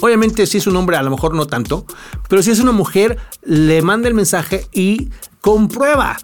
Obviamente 0.00 0.46
si 0.46 0.58
es 0.58 0.66
un 0.66 0.76
hombre 0.76 0.96
a 0.96 1.02
lo 1.02 1.10
mejor 1.10 1.34
no 1.34 1.46
tanto, 1.46 1.86
pero 2.28 2.42
si 2.42 2.50
es 2.50 2.60
una 2.60 2.72
mujer 2.72 3.18
le 3.42 3.82
manda 3.82 4.08
el 4.08 4.14
mensaje 4.14 4.66
y 4.72 5.08
comprueba 5.40 6.16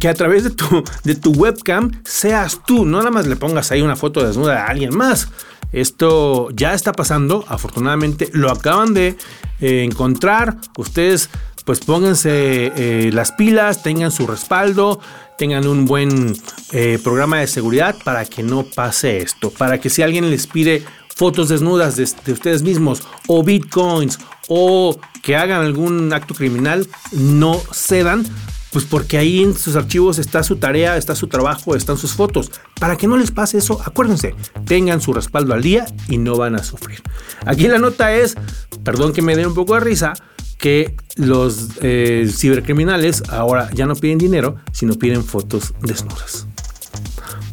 que 0.00 0.08
a 0.08 0.14
través 0.14 0.44
de 0.44 1.14
tu, 1.14 1.30
webcam 1.32 1.92
seas 2.04 2.60
tú, 2.66 2.84
no 2.84 2.98
nada 2.98 3.10
más 3.10 3.26
le 3.26 3.36
pongas 3.36 3.70
ahí 3.70 3.82
una 3.82 3.96
foto 3.96 4.26
desnuda 4.26 4.64
a 4.64 4.68
alguien 4.68 4.96
más. 4.96 5.28
Esto 5.72 6.48
ya 6.52 6.72
está 6.72 6.92
pasando, 6.92 7.44
afortunadamente 7.48 8.30
lo 8.32 8.50
acaban 8.50 8.94
de 8.94 9.18
eh, 9.60 9.84
encontrar. 9.84 10.56
Ustedes 10.78 11.28
pues 11.66 11.80
pónganse 11.80 12.72
eh, 12.74 13.10
las 13.12 13.32
pilas, 13.32 13.82
tengan 13.82 14.10
su 14.10 14.26
respaldo, 14.26 15.00
tengan 15.36 15.66
un 15.66 15.84
buen 15.84 16.34
eh, 16.72 16.98
programa 17.04 17.40
de 17.40 17.46
seguridad 17.46 17.94
para 18.02 18.24
que 18.24 18.42
no 18.42 18.64
pase 18.64 19.18
esto, 19.18 19.50
para 19.50 19.78
que 19.78 19.90
si 19.90 20.00
alguien 20.00 20.30
les 20.30 20.46
pide 20.46 20.82
fotos 21.18 21.48
desnudas 21.48 21.96
de, 21.96 22.04
ustedes 22.32 22.62
mismos 22.62 23.02
o 23.26 23.42
bitcoins 23.42 24.20
o 24.46 24.96
que 25.20 25.34
hagan 25.34 25.62
algún 25.62 26.12
acto 26.12 26.32
criminal, 26.32 26.86
no 27.10 27.60
cedan, 27.72 28.24
pues 28.72 28.84
porque 28.84 29.18
ahí 29.18 29.42
en 29.42 29.56
sus 29.56 29.74
archivos 29.74 30.20
está 30.20 30.44
su 30.44 30.56
tarea, 30.56 30.96
está 30.96 31.16
su 31.16 31.26
trabajo, 31.26 31.74
están 31.74 31.98
sus 31.98 32.12
fotos. 32.12 32.52
Para 32.78 32.96
que 32.96 33.08
no 33.08 33.16
les 33.16 33.32
pase 33.32 33.58
eso, 33.58 33.80
acuérdense, 33.84 34.36
tengan 34.64 35.00
su 35.00 35.12
respaldo 35.12 35.54
al 35.54 35.62
día 35.62 35.86
y 36.08 36.18
no 36.18 36.36
van 36.36 36.54
a 36.54 36.62
sufrir. 36.62 37.02
Aquí 37.44 37.66
la 37.66 37.80
nota 37.80 38.14
es, 38.14 38.36
perdón 38.84 39.12
que 39.12 39.20
me 39.20 39.34
dé 39.34 39.44
un 39.44 39.54
poco 39.54 39.74
de 39.74 39.80
risa, 39.80 40.12
que 40.56 40.94
los 41.16 41.70
eh, 41.82 42.30
cibercriminales 42.32 43.24
ahora 43.28 43.70
ya 43.74 43.86
no 43.86 43.96
piden 43.96 44.18
dinero, 44.18 44.56
sino 44.72 44.94
piden 44.94 45.24
fotos 45.24 45.74
desnudas. 45.80 46.46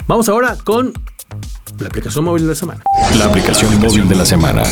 Vamos 0.08 0.30
ahora 0.30 0.56
con 0.64 0.94
la 1.80 1.88
aplicación 1.88 2.26
móvil 2.26 2.44
de 2.44 2.50
la 2.50 2.56
semana. 2.56 2.82
La 3.18 3.26
aplicación 3.26 3.80
móvil 3.80 4.08
de 4.08 4.16
la 4.16 4.26
semana. 4.26 4.64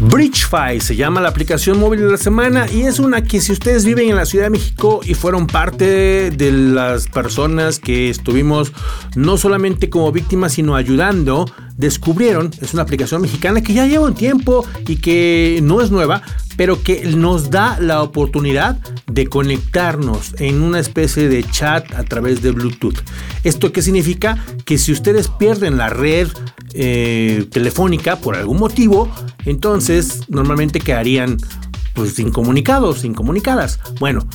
BridgeFi 0.00 0.80
se 0.80 0.94
llama 0.94 1.20
la 1.20 1.28
aplicación 1.28 1.80
móvil 1.80 2.00
de 2.00 2.10
la 2.12 2.16
semana 2.16 2.70
y 2.70 2.82
es 2.82 3.00
una 3.00 3.24
que 3.24 3.40
si 3.40 3.50
ustedes 3.50 3.84
viven 3.84 4.08
en 4.10 4.16
la 4.16 4.26
Ciudad 4.26 4.44
de 4.44 4.50
México 4.50 5.00
y 5.02 5.14
fueron 5.14 5.48
parte 5.48 6.30
de 6.30 6.52
las 6.52 7.08
personas 7.08 7.80
que 7.80 8.08
estuvimos 8.08 8.72
no 9.16 9.36
solamente 9.36 9.90
como 9.90 10.12
víctimas 10.12 10.52
sino 10.52 10.76
ayudando, 10.76 11.46
descubrieron, 11.78 12.50
es 12.60 12.74
una 12.74 12.82
aplicación 12.82 13.22
mexicana 13.22 13.62
que 13.62 13.72
ya 13.72 13.86
lleva 13.86 14.04
un 14.04 14.14
tiempo 14.14 14.66
y 14.86 14.96
que 14.96 15.60
no 15.62 15.80
es 15.80 15.90
nueva, 15.90 16.22
pero 16.56 16.82
que 16.82 17.06
nos 17.06 17.50
da 17.50 17.78
la 17.80 18.02
oportunidad 18.02 18.78
de 19.06 19.28
conectarnos 19.28 20.34
en 20.38 20.60
una 20.60 20.80
especie 20.80 21.28
de 21.28 21.44
chat 21.44 21.90
a 21.94 22.02
través 22.02 22.42
de 22.42 22.50
Bluetooth. 22.50 22.98
¿Esto 23.44 23.72
qué 23.72 23.80
significa? 23.80 24.44
Que 24.64 24.76
si 24.76 24.90
ustedes 24.90 25.28
pierden 25.28 25.78
la 25.78 25.88
red 25.88 26.28
eh, 26.74 27.46
telefónica 27.50 28.16
por 28.16 28.34
algún 28.34 28.58
motivo, 28.58 29.08
entonces 29.46 30.22
normalmente 30.28 30.80
quedarían 30.80 31.38
pues 31.94 32.18
incomunicados, 32.18 33.04
incomunicadas. 33.04 33.78
Bueno, 34.00 34.26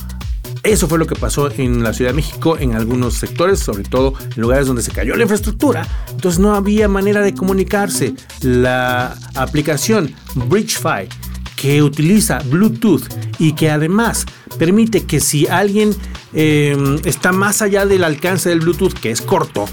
eso 0.64 0.88
fue 0.88 0.98
lo 0.98 1.06
que 1.06 1.14
pasó 1.14 1.50
en 1.50 1.82
la 1.82 1.92
Ciudad 1.92 2.10
de 2.10 2.16
México, 2.16 2.56
en 2.58 2.74
algunos 2.74 3.14
sectores, 3.14 3.60
sobre 3.60 3.84
todo 3.84 4.14
en 4.34 4.40
lugares 4.40 4.66
donde 4.66 4.82
se 4.82 4.90
cayó 4.90 5.14
la 5.14 5.22
infraestructura. 5.22 5.86
Entonces 6.10 6.40
no 6.40 6.54
había 6.54 6.88
manera 6.88 7.20
de 7.20 7.34
comunicarse. 7.34 8.14
La 8.40 9.16
aplicación 9.34 10.14
BridgeFi 10.34 11.08
que 11.56 11.82
utiliza 11.82 12.40
Bluetooth 12.46 13.02
y 13.38 13.52
que 13.52 13.70
además 13.70 14.26
permite 14.58 15.04
que 15.04 15.20
si 15.20 15.46
alguien 15.46 15.94
em, 16.32 16.98
está 17.04 17.32
más 17.32 17.62
allá 17.62 17.86
del 17.86 18.02
alcance 18.02 18.48
del 18.48 18.60
Bluetooth, 18.60 18.94
que 18.94 19.10
es 19.10 19.20
corto, 19.20 19.66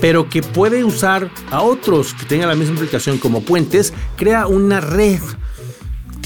pero 0.00 0.28
que 0.28 0.42
puede 0.42 0.84
usar 0.84 1.30
a 1.50 1.62
otros 1.62 2.14
que 2.14 2.26
tengan 2.26 2.48
la 2.48 2.54
misma 2.54 2.76
aplicación 2.76 3.18
como 3.18 3.42
puentes, 3.42 3.92
crea 4.16 4.46
una 4.46 4.80
red 4.80 5.20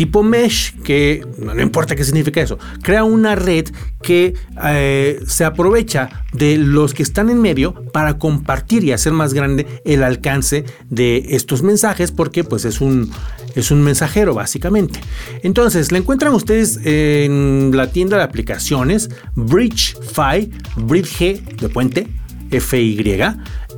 tipo 0.00 0.22
mesh, 0.22 0.72
que 0.82 1.26
no 1.36 1.60
importa 1.60 1.94
qué 1.94 2.04
significa 2.04 2.40
eso, 2.40 2.58
crea 2.80 3.04
una 3.04 3.34
red 3.34 3.68
que 4.02 4.32
eh, 4.64 5.20
se 5.26 5.44
aprovecha 5.44 6.24
de 6.32 6.56
los 6.56 6.94
que 6.94 7.02
están 7.02 7.28
en 7.28 7.38
medio 7.38 7.74
para 7.92 8.16
compartir 8.16 8.82
y 8.82 8.92
hacer 8.92 9.12
más 9.12 9.34
grande 9.34 9.66
el 9.84 10.02
alcance 10.02 10.64
de 10.88 11.22
estos 11.36 11.62
mensajes, 11.62 12.12
porque 12.12 12.44
pues 12.44 12.64
es 12.64 12.80
un, 12.80 13.10
es 13.54 13.70
un 13.70 13.82
mensajero 13.82 14.32
básicamente. 14.32 15.00
Entonces, 15.42 15.92
la 15.92 15.98
encuentran 15.98 16.32
ustedes 16.32 16.80
en 16.82 17.70
la 17.74 17.90
tienda 17.90 18.16
de 18.16 18.22
aplicaciones 18.22 19.10
BridgeFi, 19.34 20.50
Bridge 20.76 21.42
de 21.60 21.68
puente, 21.68 22.08
FY, 22.50 23.14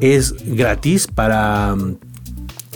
es 0.01 0.37
gratis 0.47 1.09
para 1.09 1.75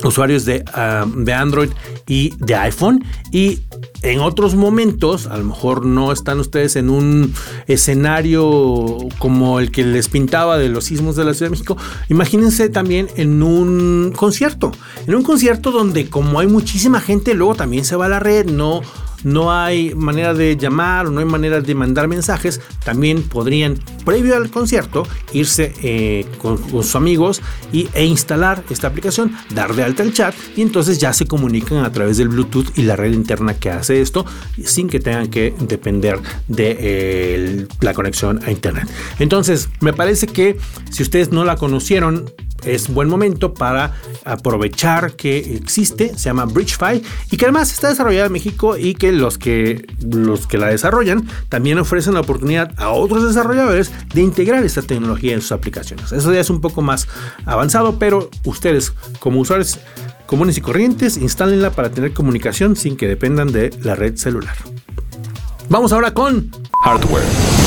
usuarios 0.05 0.45
de, 0.45 0.65
ah, 0.75 1.07
de, 1.15 1.33
Android 1.33 1.71
y 2.07 2.35
de 2.39 2.55
iPhone. 2.55 3.05
Y 3.33 3.61
en 4.03 4.21
otros 4.21 4.55
momentos, 4.55 5.27
a 5.27 5.37
lo 5.37 5.45
mejor 5.45 5.85
no 5.85 6.13
están 6.13 6.39
ustedes 6.39 6.77
en 6.77 6.91
un 6.91 7.33
escenario 7.67 8.99
como 9.19 9.59
el 9.59 9.71
que 9.71 9.85
les 9.85 10.09
pintaba 10.09 10.59
de 10.59 10.69
los 10.69 10.85
sismos 10.85 11.17
de 11.17 11.25
la 11.25 11.35
Ciudad 11.35 11.47
de 11.47 11.57
México, 11.57 11.77
imagínense 12.09 12.69
también 12.69 13.09
en 13.17 13.43
un 13.43 14.13
concierto, 14.15 14.73
en 15.07 15.15
un 15.15 15.23
concierto 15.23 15.71
donde 15.71 16.09
como 16.09 16.41
hay 16.41 16.47
muchísima 16.47 17.01
gente, 17.01 17.35
luego 17.35 17.55
también 17.55 17.85
se 17.85 17.97
va 17.97 18.07
a 18.07 18.11
la 18.11 18.21
red, 18.21 18.47
no 18.47 18.83
no 19.27 19.53
hay 19.53 19.93
manera 19.97 20.35
de 20.35 20.57
llamar 20.57 21.07
o 21.07 21.11
no 21.11 21.19
hay 21.19 21.27
manera 21.27 21.61
de 21.61 21.75
mandar 21.75 22.07
mensajes, 22.07 22.61
también 22.85 23.25
podrían, 23.25 23.77
previo 24.05 24.37
al 24.37 24.51
concierto, 24.51 25.03
irse 25.33 25.75
eh, 25.83 26.25
con, 26.39 26.59
sus 26.71 26.95
amigos 26.95 27.43
y, 27.73 27.89
e 27.93 28.05
instalar 28.05 28.63
esta 28.71 28.87
aplicación, 28.87 29.37
dar 29.53 29.75
de 29.75 29.83
alta 29.83 30.05
el 30.05 30.13
chat 30.13 30.33
y 30.55 30.63
entonces 30.63 30.99
ya 30.99 31.13
se 31.13 31.27
comunican 31.27 31.79
a 31.79 31.91
través 31.91 32.19
del 32.19 32.29
Bluetooth 32.29 32.79
y 32.79 32.83
la 32.83 32.95
red 32.95 33.13
interna 33.13 33.55
que 33.55 33.69
hace 33.69 34.01
esto 34.01 34.25
sin 34.65 34.89
que 34.89 35.01
tengan 35.01 35.27
que 35.27 35.53
depender 35.59 36.21
de 36.47 37.67
la 37.81 37.95
conexión 37.95 38.41
a 38.47 38.53
Internet. 38.53 38.89
Entonces, 39.19 39.69
me 39.81 39.93
parece 39.93 40.29
que 40.29 40.57
si 40.93 41.03
ustedes 41.03 41.33
no 41.33 41.45
la 41.45 41.57
conocieron, 41.57 42.31
es 42.65 42.93
buen 42.93 43.09
momento 43.09 43.55
para 43.55 43.95
aprovechar 44.25 45.15
que 45.15 45.39
existe, 45.57 46.11
se 46.17 46.25
llama 46.25 46.45
BridgeFi 46.45 47.03
y 47.31 47.37
que 47.37 47.45
además 47.45 47.73
está 47.73 47.89
desarrollada 47.89 48.27
en 48.27 48.33
México 48.33 48.77
y 48.77 48.95
que 48.95 49.13
los 49.13 49.39
que 49.39 49.87
los 50.01 50.47
que 50.47 50.59
la 50.59 50.69
desarrollan 50.69 51.29
también 51.49 51.79
ofrecen 51.79 52.15
la 52.15 52.21
oportunidad 52.21 52.73
a 52.77 52.91
otros 52.91 53.27
desarrolladores 53.27 53.93
de 54.15 54.23
integrar 54.23 54.65
esta 54.65 54.83
tecnología 54.83 55.35
en 55.35 55.41
sus 55.41 55.53
aplicaciones. 55.53 56.13
Eso 56.13 56.33
ya 56.33 56.41
es 56.41 56.51
un 56.51 56.61
poco 56.61 56.83
más 56.83 57.09
avanzado, 57.45 57.99
pero 57.99 58.31
ustedes 58.45 58.93
como 59.19 59.41
usuarios 59.41 59.79
comunes 60.27 60.59
y 60.59 60.61
corrientes, 60.61 61.17
instálenla 61.17 61.71
para 61.71 61.91
tener 61.91 62.13
comunicación 62.13 62.77
sin 62.77 62.97
que 62.97 63.07
dependan 63.07 63.53
de 63.53 63.71
la 63.83 63.95
red 63.95 64.17
celular. 64.17 64.57
Vamos 65.69 65.93
ahora 65.93 66.13
con 66.13 66.51
hardware. 66.85 67.66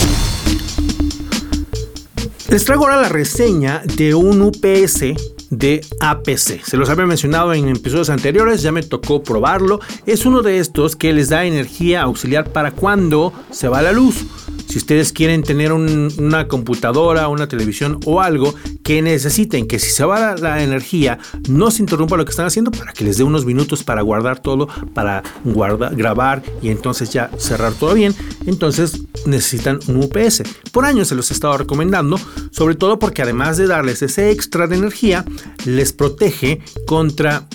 Les 2.50 2.66
traigo 2.66 2.86
ahora 2.86 3.02
la 3.02 3.10
reseña 3.10 3.84
de 3.96 4.16
un 4.16 4.42
UPS 4.42 5.04
de 5.52 5.82
APC. 6.00 6.64
Se 6.64 6.78
los 6.78 6.90
había 6.90 7.06
mencionado 7.06 7.54
en 7.54 7.70
episodios 7.70 8.10
anteriores, 8.10 8.64
ya 8.64 8.72
me 8.72 8.82
tocó 8.82 9.22
probarlo. 9.22 9.80
Es 10.08 10.26
uno 10.26 10.42
de 10.42 10.58
estos 10.58 10.96
que 10.96 11.14
les 11.14 11.30
da 11.30 11.46
energía 11.46 12.02
auxiliar 12.02 12.52
para 12.52 12.72
cuando 12.72 13.34
se 13.52 13.68
va 13.68 13.84
la 13.84 13.92
luz. 13.92 14.26
Si 14.70 14.78
ustedes 14.78 15.12
quieren 15.12 15.42
tener 15.42 15.74
una 15.74 16.48
computadora, 16.48 17.28
una 17.28 17.48
televisión 17.48 18.00
o 18.06 18.22
algo 18.22 18.54
que 18.84 19.02
necesiten 19.02 19.68
que 19.68 19.80
si 19.80 19.90
se 19.90 20.06
va 20.06 20.36
la, 20.36 20.64
energía 20.64 21.18
no 21.50 21.72
se 21.72 21.82
interrumpa 21.82 22.18
lo 22.18 22.24
que 22.24 22.30
están 22.30 22.46
haciendo 22.46 22.70
para 22.70 22.94
que 22.94 23.04
les 23.04 23.18
dé 23.18 23.24
unos 23.24 23.46
minutos 23.46 23.84
para 23.84 24.04
guardar 24.04 24.40
todo, 24.40 24.68
para 24.94 25.24
guardar, 25.44 25.96
grabar 25.96 26.44
y 26.62 26.70
entonces 26.70 27.10
ya 27.10 27.32
cerrar 27.40 27.74
todo 27.74 27.96
bien, 27.96 28.14
entonces 28.46 29.02
necesitan 29.26 29.80
un 29.88 30.04
UPS. 30.04 30.44
Por 30.72 30.86
años 30.86 31.08
se 31.08 31.16
los 31.16 31.32
he 31.32 31.34
estado 31.34 31.58
recomendando, 31.58 32.20
sobre 32.52 32.76
todo 32.76 33.00
porque 33.00 33.24
además 33.24 33.58
de 33.58 33.66
darles 33.66 34.04
ese 34.04 34.30
extra 34.30 34.68
de 34.68 34.76
energía, 34.76 35.26
les 35.66 35.94
protege 35.94 36.62
contra 36.86 37.48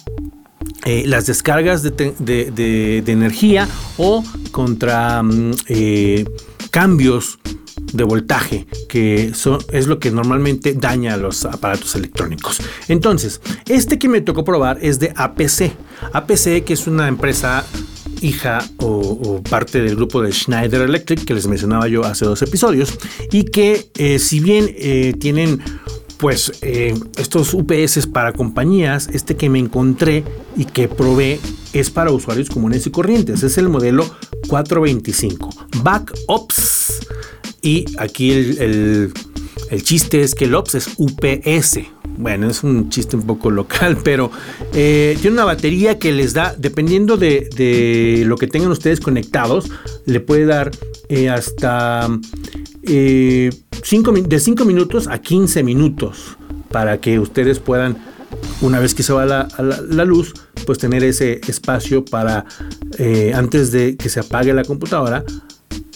eh, 0.85 1.04
las 1.06 1.26
descargas 1.26 1.83
de, 1.83 3.02
energía 3.06 3.68
o 3.99 4.25
contra 4.50 5.23
mm, 5.23 5.52
eh, 5.68 6.25
cambios 6.75 7.38
de 7.93 8.02
voltaje, 8.02 8.66
que 8.88 9.33
es 9.73 9.87
lo 9.87 10.00
que 10.00 10.11
normalmente 10.11 10.75
daña 10.75 11.14
a 11.14 11.16
los 11.16 11.45
aparatos 11.45 11.95
electrónicos. 11.95 12.61
Entonces, 12.88 13.40
este 13.69 13.97
que 13.97 14.09
me 14.09 14.21
tocó 14.21 14.43
probar 14.43 14.78
es 14.83 14.99
de 14.99 15.12
APC. 15.14 15.71
APC, 16.12 16.64
que 16.64 16.73
es 16.73 16.88
una 16.88 17.07
empresa 17.07 17.64
hija 18.23 18.59
o, 18.78 19.40
parte 19.49 19.83
del 19.83 19.95
grupo 19.95 20.21
de 20.21 20.33
Schneider 20.33 20.81
Electric 20.81 21.25
que 21.25 21.35
les 21.35 21.47
mencionaba 21.47 21.87
yo 21.87 22.04
hace 22.04 22.25
dos 22.25 22.43
episodios 22.43 22.99
y 23.31 23.45
que 23.45 23.88
eh, 23.95 24.19
si 24.19 24.40
bien 24.40 24.69
eh, 24.76 25.14
tienen 25.21 25.61
pues 26.19 26.54
eh, 26.62 26.95
estos 27.19 27.54
UPS 27.54 28.09
para 28.09 28.33
compañías, 28.33 29.09
este 29.12 29.37
que 29.37 29.49
me 29.49 29.61
encontré 29.61 30.25
y 30.57 30.64
que 30.64 30.88
probé 30.88 31.38
es 31.75 31.90
para 31.90 32.11
usuarios 32.11 32.49
comunes 32.49 32.87
y 32.87 32.90
corrientes. 32.90 33.43
Es 33.43 33.59
el 33.59 33.69
modelo 33.69 34.04
425. 34.49 35.50
Backups. 35.83 37.00
Y 37.62 37.85
aquí 37.99 38.31
el, 38.31 39.12
chiste 39.83 40.23
es 40.23 40.35
que 40.35 40.45
el 40.45 40.54
OPS 40.54 40.75
es 40.76 40.88
UPS. 40.97 41.81
Bueno, 42.16 42.49
es 42.49 42.62
un 42.62 42.90
chiste 42.90 43.16
un 43.16 43.26
poco 43.26 43.50
local, 43.50 43.99
pero 44.04 44.31
eh, 44.73 45.19
tiene 45.21 45.35
una 45.35 45.45
batería 45.45 45.99
que 45.99 46.12
les 46.12 46.33
da, 46.33 46.54
dependiendo 46.57 47.16
de, 47.16 48.23
lo 48.26 48.37
que 48.37 48.47
tengan 48.47 48.71
ustedes 48.71 49.00
conectados, 49.00 49.71
le 50.07 50.21
puede 50.21 50.47
dar 50.47 50.71
eh, 51.09 51.28
hasta 51.28 52.09
de 52.83 54.40
5 54.40 54.64
minutos 54.64 55.09
a 55.09 55.19
15 55.19 55.62
minutos 55.62 56.37
para 56.71 57.00
que 57.00 57.19
ustedes 57.19 57.61
puedan, 57.61 57.97
una 58.61 58.81
vez 58.81 58.95
que 58.95 59.02
se 59.02 59.12
va 59.12 59.25
la, 59.25 60.04
luz, 60.04 60.35
pues 60.64 60.78
tener 60.78 61.04
ese 61.04 61.40
espacio 61.49 62.04
para, 62.04 62.44
eh, 62.99 63.33
antes 63.35 63.73
de 63.73 63.97
que 63.97 64.09
se 64.09 64.21
apague 64.21 64.52
la 64.52 64.64
computadora, 64.64 65.25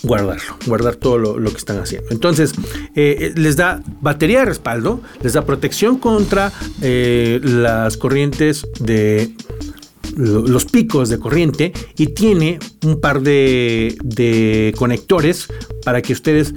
guardarlo, 0.03 0.57
guardar 0.67 0.97
todo 0.97 1.19
lo, 1.19 1.51
que 1.51 1.57
están 1.57 1.79
haciendo. 1.79 2.09
Entonces, 2.11 2.53
eh, 2.95 3.33
les 3.37 3.57
da 3.57 3.83
batería 4.01 4.41
de 4.41 4.47
respaldo, 4.47 5.01
les 5.23 5.33
da 5.33 5.45
protección 5.45 5.99
contra 5.99 6.53
eh, 6.83 7.41
las 7.43 7.97
corrientes 7.97 8.67
de 8.81 9.35
los 10.17 10.65
picos 10.65 11.09
de 11.11 11.19
corriente 11.19 11.73
y 11.97 12.09
tiene 12.09 12.59
un 12.85 13.01
par 13.01 13.21
de, 13.21 14.75
conectores 14.77 15.49
para 15.85 16.03
que 16.03 16.13
ustedes 16.13 16.55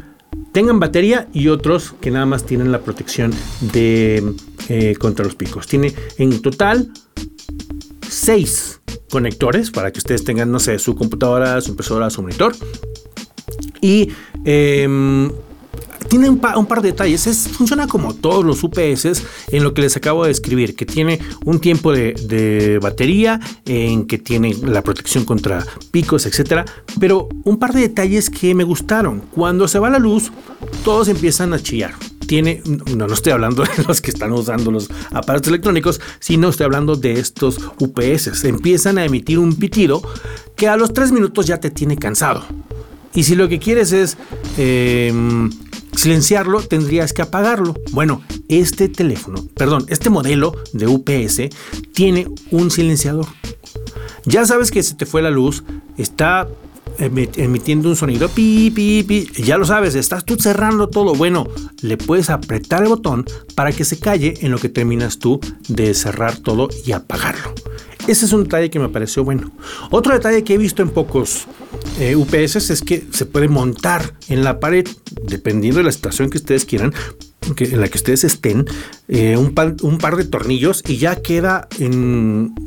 tengan 0.52 0.80
batería 0.80 1.28
y 1.34 1.48
otros 1.48 1.94
que 2.02 2.12
nada 2.12 2.26
más 2.26 2.46
tienen 2.46 2.72
la 2.72 2.80
protección 2.82 3.32
de 3.74 4.34
eh, 4.70 4.96
contra 4.98 5.26
los 5.26 5.36
picos. 5.36 5.68
Tiene 5.68 5.94
en 6.18 6.42
total 6.42 6.92
seis 8.12 8.82
conectores 9.10 9.72
para 9.72 9.92
que 9.92 10.00
ustedes 10.00 10.24
tengan, 10.24 10.52
no 10.52 10.60
sé, 10.60 10.78
su 10.80 10.96
computadora, 10.96 11.60
su 11.62 11.72
impresora, 11.72 12.10
su 12.10 12.22
monitor. 12.22 12.54
Y 13.82 14.10
em, 14.46 15.32
tiene 16.10 16.30
un, 16.30 16.40
par 16.40 16.82
de 16.82 16.90
detalles. 16.90 17.26
Es, 17.26 17.48
funciona 17.48 17.88
como 17.88 18.14
todos 18.14 18.44
los 18.44 18.64
UPS 18.64 19.24
en 19.52 19.64
lo 19.64 19.74
que 19.74 19.82
les 19.82 19.96
acabo 19.96 20.24
de 20.24 20.30
describir, 20.30 20.76
que 20.76 20.86
tiene 20.86 21.20
un 21.46 21.60
tiempo 21.60 21.94
de, 21.94 22.80
batería, 22.82 23.40
en 23.66 24.06
que 24.06 24.18
tiene 24.18 24.54
la 24.64 24.82
protección 24.82 25.24
contra 25.26 25.66
picos, 25.92 26.26
etcétera. 26.26 26.66
Pero 27.00 27.30
un 27.44 27.58
par 27.58 27.74
de 27.74 27.82
detalles 27.82 28.30
que 28.30 28.54
me 28.54 28.64
gustaron. 28.64 29.22
Cuando 29.32 29.68
se 29.68 29.80
va 29.80 29.90
la 29.90 30.00
luz, 30.00 30.32
todos 30.84 31.08
empiezan 31.08 31.54
a 31.54 31.60
chillar 31.60 31.94
tiene, 32.32 32.62
no, 32.96 33.08
estoy 33.08 33.34
hablando 33.34 33.64
de 33.64 33.84
los 33.86 34.00
que 34.00 34.10
están 34.10 34.32
usando 34.32 34.72
los 34.72 34.90
aparatos 35.12 35.50
electrónicos, 35.50 36.00
sino 36.22 36.48
estoy 36.48 36.64
hablando 36.64 36.96
de 36.96 37.20
estos 37.20 37.60
UPS. 37.78 38.46
Empiezan 38.46 38.98
a 38.98 39.04
emitir 39.04 39.38
un 39.38 39.58
pitido 39.58 40.02
que 40.56 40.70
a 40.70 40.78
los 40.78 40.94
tres 40.94 41.12
minutos 41.12 41.46
ya 41.46 41.60
te 41.60 41.72
tiene 41.72 41.98
cansado. 41.98 42.46
Y 43.14 43.24
si 43.24 43.36
lo 43.36 43.50
que 43.50 43.60
quieres 43.60 43.92
es 43.92 44.16
em, 44.58 45.50
silenciarlo, 45.94 46.62
tendrías 46.62 47.12
que 47.12 47.22
apagarlo. 47.22 47.76
Bueno, 47.92 48.22
este 48.48 48.88
teléfono, 48.88 49.46
perdón, 49.54 49.84
este 49.90 50.10
modelo 50.10 50.54
de 50.72 50.88
UPS 50.88 51.54
tiene 51.92 52.30
un 52.50 52.72
silenciador. 52.72 53.26
Ya 54.24 54.46
sabes 54.46 54.72
que 54.72 54.84
se 54.84 54.96
te 54.96 55.06
fue 55.06 55.22
la 55.22 55.32
luz, 55.32 55.66
está 55.98 56.48
emitiendo 57.02 57.90
un 57.90 57.96
sonido, 57.96 58.30
pi, 58.30 58.72
pi, 58.72 59.04
pi, 59.04 59.28
ya 59.44 59.58
lo 59.58 59.66
sabes, 59.66 59.96
estás 59.96 60.26
tú 60.26 60.36
cerrando 60.38 60.90
todo. 60.90 61.16
Bueno, 61.16 61.48
le 61.82 61.98
puedes 61.98 62.30
apretar 62.30 62.84
el 62.84 62.90
botón 62.90 63.26
para 63.56 63.72
que 63.72 63.86
se 63.86 64.00
calle 64.00 64.36
en 64.42 64.52
lo 64.52 64.60
que 64.60 64.70
terminas 64.70 65.20
tú 65.20 65.40
de 65.68 65.94
cerrar 65.94 66.38
todo 66.38 66.70
y 66.86 66.92
apagarlo. 66.92 67.54
Ese 68.08 68.26
es 68.26 68.34
un 68.34 68.44
detalle 68.44 68.70
que 68.70 68.80
me 68.80 68.90
pareció 68.90 69.24
bueno. 69.24 69.52
Otro 69.90 70.14
detalle 70.14 70.44
que 70.44 70.56
he 70.56 70.58
visto 70.58 70.82
en 70.82 70.90
pocos 70.90 71.48
eh, 72.00 72.16
UPS 72.16 72.70
es 72.70 72.82
que 72.82 73.06
se 73.12 73.26
puede 73.26 73.48
montar 73.48 74.14
en 74.28 74.44
la 74.44 74.60
pared, 74.60 74.88
dependiendo 75.24 75.80
de 75.80 75.86
la 75.86 75.92
situación 75.92 76.30
que 76.30 76.38
ustedes 76.38 76.66
quieran, 76.66 76.94
en 77.58 77.82
la 77.82 77.88
que 77.88 77.98
ustedes 77.98 78.24
estén, 78.24 78.66
eh, 79.08 79.36
un, 79.38 79.54
par, 79.54 79.76
de 80.16 80.26
tornillos 80.26 80.84
y 80.88 80.98
ya 80.98 81.16
queda 81.16 81.68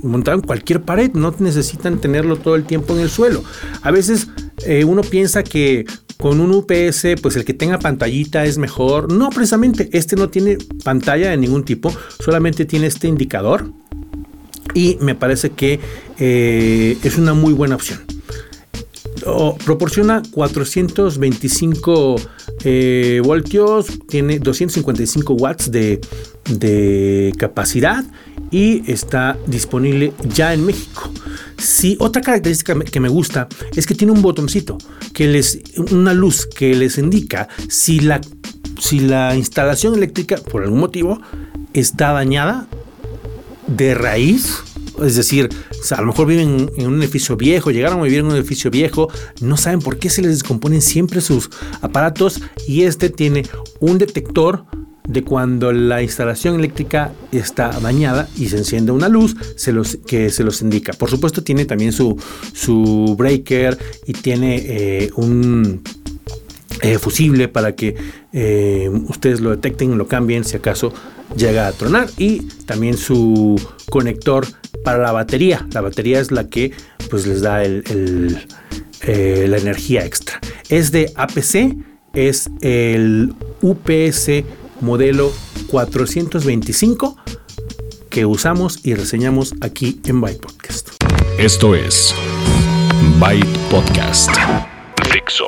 montado 0.03 0.39
en 0.39 0.43
cualquier 0.45 0.83
pared. 0.83 1.11
No 1.15 1.35
necesitan 1.39 2.01
tenerlo 2.01 2.37
todo 2.37 2.57
el 2.57 2.65
tiempo 2.65 2.95
en 2.95 3.01
el 3.01 3.11
suelo. 3.11 3.43
A 3.83 3.91
veces 3.91 4.29
eh, 4.67 4.85
uno 4.85 5.03
piensa 5.03 5.43
que 5.43 5.85
con 6.17 6.41
un 6.41 6.53
UPS, 6.53 7.21
pues 7.21 7.37
el 7.37 7.45
que 7.45 7.55
tenga 7.55 7.79
pantallita 7.79 8.45
es 8.45 8.59
mejor. 8.59 9.13
No, 9.13 9.31
precisamente, 9.31 9.89
este 9.93 10.17
no 10.17 10.29
tiene 10.29 10.59
pantalla 10.85 11.31
de 11.31 11.37
ningún 11.37 11.65
tipo, 11.65 11.93
solamente 12.19 12.65
tiene 12.65 12.87
este 12.87 13.09
indicador. 13.09 13.73
Y 14.73 14.97
me 15.01 15.15
parece 15.15 15.51
que 15.51 15.81
es 16.19 17.19
una 17.19 17.35
muy 17.35 17.53
buena 17.53 17.75
opción 17.75 18.01
proporciona 19.65 20.23
425 20.31 22.17
eh, 22.65 23.21
voltios, 23.25 23.87
tiene 24.09 24.39
255 24.39 25.35
watts 25.35 25.71
de, 25.71 26.01
capacidad 27.39 28.05
y 28.51 28.91
está 28.91 29.39
disponible 29.47 30.13
ya 30.25 30.53
en 30.53 30.67
México. 30.67 31.11
Si 31.59 31.97
otra 32.01 32.23
característica 32.23 32.79
que 32.81 33.01
me 33.01 33.09
gusta 33.09 33.49
es 33.75 33.87
que 33.87 33.95
tiene 33.95 34.13
un 34.13 34.23
botoncito 34.23 34.79
que 35.13 35.27
les 35.27 35.61
una 35.91 36.13
luz 36.13 36.47
que 36.47 36.75
les 36.75 36.99
indica 36.99 37.49
si 37.69 38.01
la 38.01 38.21
si 38.81 39.01
la 39.01 39.35
instalación 39.35 39.95
eléctrica 39.95 40.37
por 40.37 40.63
algún 40.63 40.81
motivo 40.81 41.21
está 41.73 42.13
dañada 42.13 42.67
de 43.67 43.95
raíz 43.95 44.63
es 45.03 45.17
decir, 45.17 45.49
a 45.91 46.01
lo 46.01 46.09
mejor 46.09 46.27
viven 46.27 46.71
en 46.77 46.87
un 46.87 47.03
edificio 47.03 47.37
viejo, 47.37 47.71
llegaron 47.71 48.01
a 48.01 48.03
vivir 48.05 48.21
en 48.21 48.27
un 48.27 48.37
edificio 48.37 48.71
viejo, 48.71 49.09
no 49.41 49.57
saben 49.57 49.81
por 49.81 49.99
qué 49.99 50.09
se 50.09 50.23
les 50.23 50.31
descomponen 50.33 50.83
siempre 50.83 51.21
sus 51.21 51.51
aparatos 51.81 52.41
y 52.69 52.83
este 52.83 53.11
tiene 53.11 53.45
un 53.81 53.99
detector 53.99 54.65
de 55.07 55.23
cuando 55.23 55.73
la 55.73 56.03
instalación 56.03 56.55
eléctrica 56.55 57.13
está 57.31 57.69
dañada 57.81 58.29
y 58.37 58.47
se 58.47 58.59
enciende 58.59 58.93
una 58.93 59.09
luz 59.09 59.37
que 60.07 60.31
se 60.31 60.45
los 60.45 60.63
indica. 60.63 60.93
Por 60.95 61.11
supuesto 61.11 61.43
tiene 61.43 61.67
también 61.67 61.93
su, 61.93 62.17
su 62.53 63.15
breaker 63.19 63.77
y 64.07 64.13
tiene 64.15 64.57
eh, 64.67 65.11
un 65.17 65.83
eh, 66.81 66.99
fusible 66.99 67.49
para 67.49 67.75
que 67.75 67.97
eh, 68.33 68.91
ustedes 69.09 69.41
lo 69.41 69.51
detecten 69.51 69.97
lo 69.99 70.07
cambien 70.07 70.45
si 70.45 70.57
acaso 70.57 70.93
llega 71.37 71.67
a 71.67 71.73
tronar 71.73 72.09
y 72.19 72.41
también 72.67 72.97
su 72.97 73.61
conector 73.91 74.47
para 74.85 74.99
la 74.99 75.13
batería. 75.13 75.67
La 75.73 75.81
batería 75.81 76.21
es 76.21 76.31
la 76.31 76.49
que 76.49 76.73
pues 77.11 77.27
les 77.27 77.43
da 77.43 77.63
el, 77.63 78.47
eh, 79.03 79.47
la 79.49 79.57
energía 79.57 80.05
extra. 80.05 80.41
Es 80.69 80.93
de 80.93 81.13
APC, 81.17 81.77
es 82.13 82.49
el 82.61 83.35
UPS 83.63 84.45
modelo 84.81 85.33
425 85.69 87.17
que 88.11 88.27
usamos 88.27 88.79
y 88.85 88.95
reseñamos 88.95 89.55
aquí 89.61 90.01
en 90.05 90.21
Byte 90.21 90.41
Podcast. 90.41 90.91
Esto 91.39 91.75
es 91.75 92.15
Byte 93.19 93.59
Podcast. 93.71 94.31
Dixo. 95.13 95.47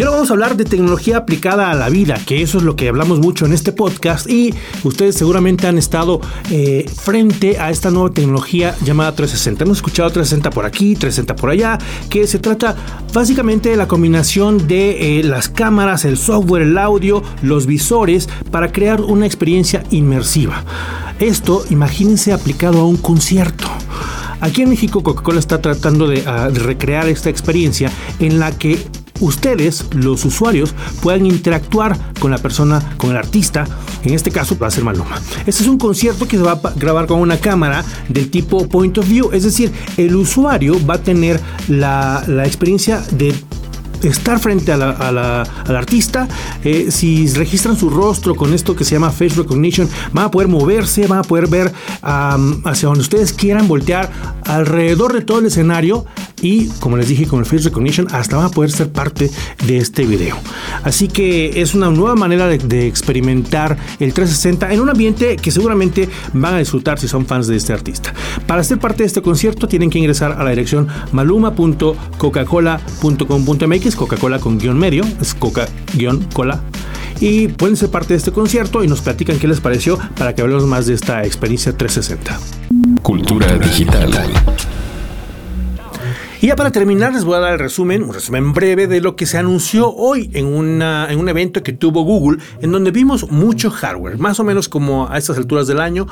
Y 0.00 0.04
ahora 0.04 0.18
vamos 0.18 0.30
a 0.30 0.34
hablar 0.34 0.56
de 0.56 0.64
tecnología 0.64 1.16
aplicada 1.16 1.72
a 1.72 1.74
la 1.74 1.88
vida, 1.88 2.20
que 2.24 2.40
eso 2.40 2.58
es 2.58 2.62
lo 2.62 2.76
que 2.76 2.88
hablamos 2.88 3.18
mucho 3.18 3.46
en 3.46 3.52
este 3.52 3.72
podcast 3.72 4.30
y 4.30 4.54
ustedes 4.84 5.16
seguramente 5.16 5.66
han 5.66 5.76
estado 5.76 6.20
eh, 6.52 6.88
frente 7.02 7.58
a 7.58 7.70
esta 7.70 7.90
nueva 7.90 8.10
tecnología 8.10 8.76
llamada 8.84 9.10
360. 9.16 9.64
Hemos 9.64 9.78
escuchado 9.78 10.08
360 10.10 10.50
por 10.50 10.66
aquí, 10.66 10.94
360 10.94 11.34
por 11.34 11.50
allá, 11.50 11.78
que 12.08 12.28
se 12.28 12.38
trata 12.38 12.76
básicamente 13.12 13.70
de 13.70 13.76
la 13.76 13.88
combinación 13.88 14.68
de 14.68 15.18
eh, 15.18 15.24
las 15.24 15.48
cámaras, 15.48 16.04
el 16.04 16.16
software, 16.16 16.62
el 16.62 16.78
audio, 16.78 17.24
los 17.42 17.66
visores 17.66 18.28
para 18.52 18.70
crear 18.70 19.00
una 19.00 19.26
experiencia 19.26 19.82
inmersiva. 19.90 20.62
Esto, 21.18 21.64
imagínense 21.70 22.32
aplicado 22.32 22.78
a 22.78 22.86
un 22.86 22.98
concierto. 22.98 23.66
Aquí 24.40 24.62
en 24.62 24.68
México 24.68 25.02
Coca-Cola 25.02 25.40
está 25.40 25.60
tratando 25.60 26.06
de, 26.06 26.22
ah, 26.24 26.50
de 26.50 26.60
recrear 26.60 27.08
esta 27.08 27.30
experiencia 27.30 27.90
en 28.20 28.38
la 28.38 28.56
que 28.56 28.78
ustedes, 29.20 29.86
los 29.92 30.24
usuarios, 30.24 30.74
puedan 31.02 31.26
interactuar 31.26 31.98
con 32.20 32.30
la 32.30 32.38
persona, 32.38 32.94
con 32.96 33.10
el 33.10 33.16
artista. 33.16 33.66
En 34.04 34.14
este 34.14 34.30
caso 34.30 34.56
va 34.58 34.68
a 34.68 34.70
ser 34.70 34.84
Maluma. 34.84 35.20
Este 35.46 35.62
es 35.62 35.68
un 35.68 35.78
concierto 35.78 36.26
que 36.26 36.36
se 36.36 36.42
va 36.42 36.52
a 36.52 36.72
grabar 36.76 37.06
con 37.06 37.20
una 37.20 37.38
cámara 37.38 37.84
del 38.08 38.30
tipo 38.30 38.68
point 38.68 38.96
of 38.98 39.08
view, 39.08 39.30
es 39.32 39.44
decir, 39.44 39.72
el 39.96 40.14
usuario 40.14 40.74
va 40.86 40.94
a 40.94 41.02
tener 41.02 41.40
la, 41.68 42.22
la 42.26 42.46
experiencia 42.46 43.02
de 43.12 43.34
estar 44.02 44.38
frente 44.38 44.72
a 44.72 44.76
la, 44.76 45.42
al 45.42 45.76
artista. 45.76 46.28
Eh, 46.64 46.90
si 46.90 47.26
registran 47.28 47.76
su 47.76 47.90
rostro 47.90 48.34
con 48.34 48.54
esto 48.54 48.76
que 48.76 48.84
se 48.84 48.92
llama 48.92 49.10
face 49.10 49.34
recognition, 49.36 49.88
van 50.12 50.26
a 50.26 50.30
poder 50.30 50.48
moverse, 50.48 51.06
van 51.06 51.20
a 51.20 51.22
poder 51.22 51.48
ver 51.48 51.72
hacia 52.02 52.88
donde 52.88 53.00
ustedes 53.00 53.32
quieran 53.32 53.68
voltear 53.68 54.10
alrededor 54.44 55.12
de 55.12 55.22
todo 55.22 55.38
el 55.38 55.46
escenario 55.46 56.04
y 56.40 56.68
como 56.80 56.96
les 56.96 57.08
dije 57.08 57.26
con 57.26 57.40
el 57.40 57.46
face 57.46 57.64
recognition 57.64 58.06
hasta 58.12 58.36
van 58.36 58.46
a 58.46 58.50
poder 58.50 58.70
ser 58.70 58.92
parte 58.92 59.28
de 59.66 59.78
este 59.78 60.06
video. 60.06 60.36
Así 60.84 61.08
que 61.08 61.60
es 61.60 61.74
una 61.74 61.90
nueva 61.90 62.14
manera 62.14 62.46
de, 62.46 62.58
de 62.58 62.86
experimentar 62.86 63.76
el 63.98 64.12
360 64.12 64.72
en 64.72 64.80
un 64.80 64.88
ambiente 64.88 65.34
que 65.36 65.50
seguramente 65.50 66.08
van 66.32 66.54
a 66.54 66.58
disfrutar 66.58 67.00
si 67.00 67.08
son 67.08 67.26
fans 67.26 67.48
de 67.48 67.56
este 67.56 67.72
artista. 67.72 68.14
Para 68.46 68.62
ser 68.62 68.78
parte 68.78 69.02
de 69.02 69.08
este 69.08 69.22
concierto 69.22 69.66
tienen 69.68 69.88
que 69.90 69.98
ingresar 69.98 70.32
a 70.32 70.44
la 70.44 70.50
dirección 70.50 70.86
maluma.coca-cola.com.mx 71.12 73.87
Coca-Cola 73.96 74.38
con 74.38 74.58
guion 74.58 74.78
medio, 74.78 75.04
es 75.20 75.34
Coca-Cola. 75.34 76.60
Y 77.20 77.48
pueden 77.48 77.76
ser 77.76 77.90
parte 77.90 78.14
de 78.14 78.18
este 78.18 78.30
concierto 78.30 78.84
y 78.84 78.88
nos 78.88 79.00
platican 79.00 79.38
qué 79.38 79.48
les 79.48 79.60
pareció 79.60 79.98
para 80.16 80.34
que 80.34 80.42
hablemos 80.42 80.66
más 80.66 80.86
de 80.86 80.94
esta 80.94 81.24
experiencia 81.24 81.76
360. 81.76 82.38
Cultura 83.02 83.58
digital. 83.58 84.10
Y 86.40 86.46
ya 86.46 86.54
para 86.54 86.70
terminar 86.70 87.12
les 87.12 87.24
voy 87.24 87.34
a 87.34 87.40
dar 87.40 87.54
el 87.54 87.58
resumen, 87.58 88.04
un 88.04 88.14
resumen 88.14 88.52
breve 88.52 88.86
de 88.86 89.00
lo 89.00 89.16
que 89.16 89.26
se 89.26 89.38
anunció 89.38 89.92
hoy 89.92 90.30
en, 90.34 90.46
una, 90.46 91.10
en 91.10 91.18
un 91.18 91.28
evento 91.28 91.64
que 91.64 91.72
tuvo 91.72 92.02
Google, 92.02 92.38
en 92.62 92.70
donde 92.70 92.92
vimos 92.92 93.28
mucho 93.28 93.72
hardware, 93.72 94.18
más 94.18 94.38
o 94.38 94.44
menos 94.44 94.68
como 94.68 95.08
a 95.10 95.18
estas 95.18 95.36
alturas 95.36 95.66
del 95.66 95.80
año, 95.80 96.06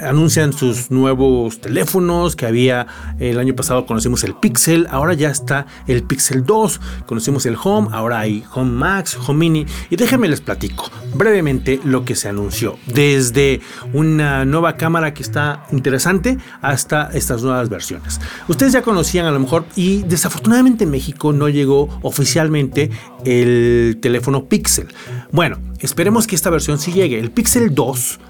anuncian 0.00 0.52
sus 0.52 0.92
nuevos 0.92 1.60
teléfonos, 1.60 2.36
que 2.36 2.46
había 2.46 2.86
el 3.18 3.40
año 3.40 3.56
pasado 3.56 3.84
conocimos 3.84 4.22
el 4.22 4.34
Pixel, 4.34 4.86
ahora 4.88 5.14
ya 5.14 5.30
está 5.30 5.66
el 5.88 6.04
Pixel 6.04 6.44
2, 6.46 6.80
conocimos 7.04 7.44
el 7.46 7.56
Home, 7.60 7.88
ahora 7.90 8.20
hay 8.20 8.44
Home 8.54 8.70
Max, 8.70 9.18
Home 9.26 9.40
Mini, 9.40 9.66
y 9.90 9.96
déjenme 9.96 10.28
les 10.28 10.40
platico 10.40 10.92
brevemente 11.12 11.80
lo 11.82 12.04
que 12.04 12.14
se 12.14 12.28
anunció, 12.28 12.78
desde 12.86 13.60
una 13.92 14.44
nueva 14.44 14.76
cámara 14.76 15.12
que 15.12 15.24
está 15.24 15.64
interesante 15.72 16.38
hasta 16.60 17.10
estas 17.12 17.42
nuevas 17.42 17.68
versiones. 17.68 18.20
Ustedes 18.46 18.72
ya 18.72 18.82
conocían 18.82 19.26
a 19.26 19.32
lo 19.32 19.40
mejor 19.40 19.64
y 19.76 20.02
desafortunadamente 20.02 20.84
en 20.84 20.90
México 20.90 21.32
no 21.32 21.48
llegó 21.48 21.88
oficialmente 22.02 22.90
el 23.24 23.98
teléfono 24.00 24.46
Pixel. 24.46 24.88
Bueno, 25.30 25.58
esperemos 25.80 26.26
que 26.26 26.34
esta 26.34 26.50
versión 26.50 26.78
sí 26.78 26.92
llegue. 26.92 27.18
El 27.18 27.30
Pixel 27.30 27.74
2, 27.74 28.20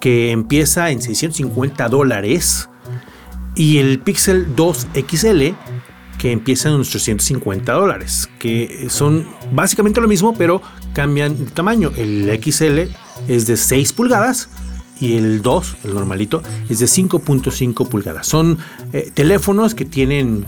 que 0.00 0.30
empieza 0.30 0.90
en 0.90 1.02
650 1.02 1.88
dólares, 1.88 2.68
y 3.56 3.78
el 3.78 4.00
Pixel 4.00 4.54
2 4.56 4.88
XL, 5.08 5.42
que 6.18 6.32
empieza 6.32 6.68
en 6.68 6.76
unos 6.76 6.90
350 6.90 7.72
dólares, 7.72 8.28
que 8.38 8.86
son 8.88 9.26
básicamente 9.52 10.00
lo 10.00 10.08
mismo, 10.08 10.34
pero 10.34 10.62
cambian 10.92 11.44
de 11.44 11.50
tamaño. 11.50 11.92
El 11.96 12.30
XL 12.42 12.90
es 13.28 13.46
de 13.46 13.56
6 13.56 13.92
pulgadas 13.92 14.48
y 15.00 15.16
el 15.16 15.42
2, 15.42 15.76
el 15.84 15.94
normalito, 15.94 16.42
es 16.68 16.78
de 16.78 16.86
5.5 16.86 17.88
pulgadas. 17.88 18.26
Son 18.26 18.58
eh, 18.92 19.10
teléfonos 19.12 19.74
que 19.74 19.84
tienen 19.84 20.46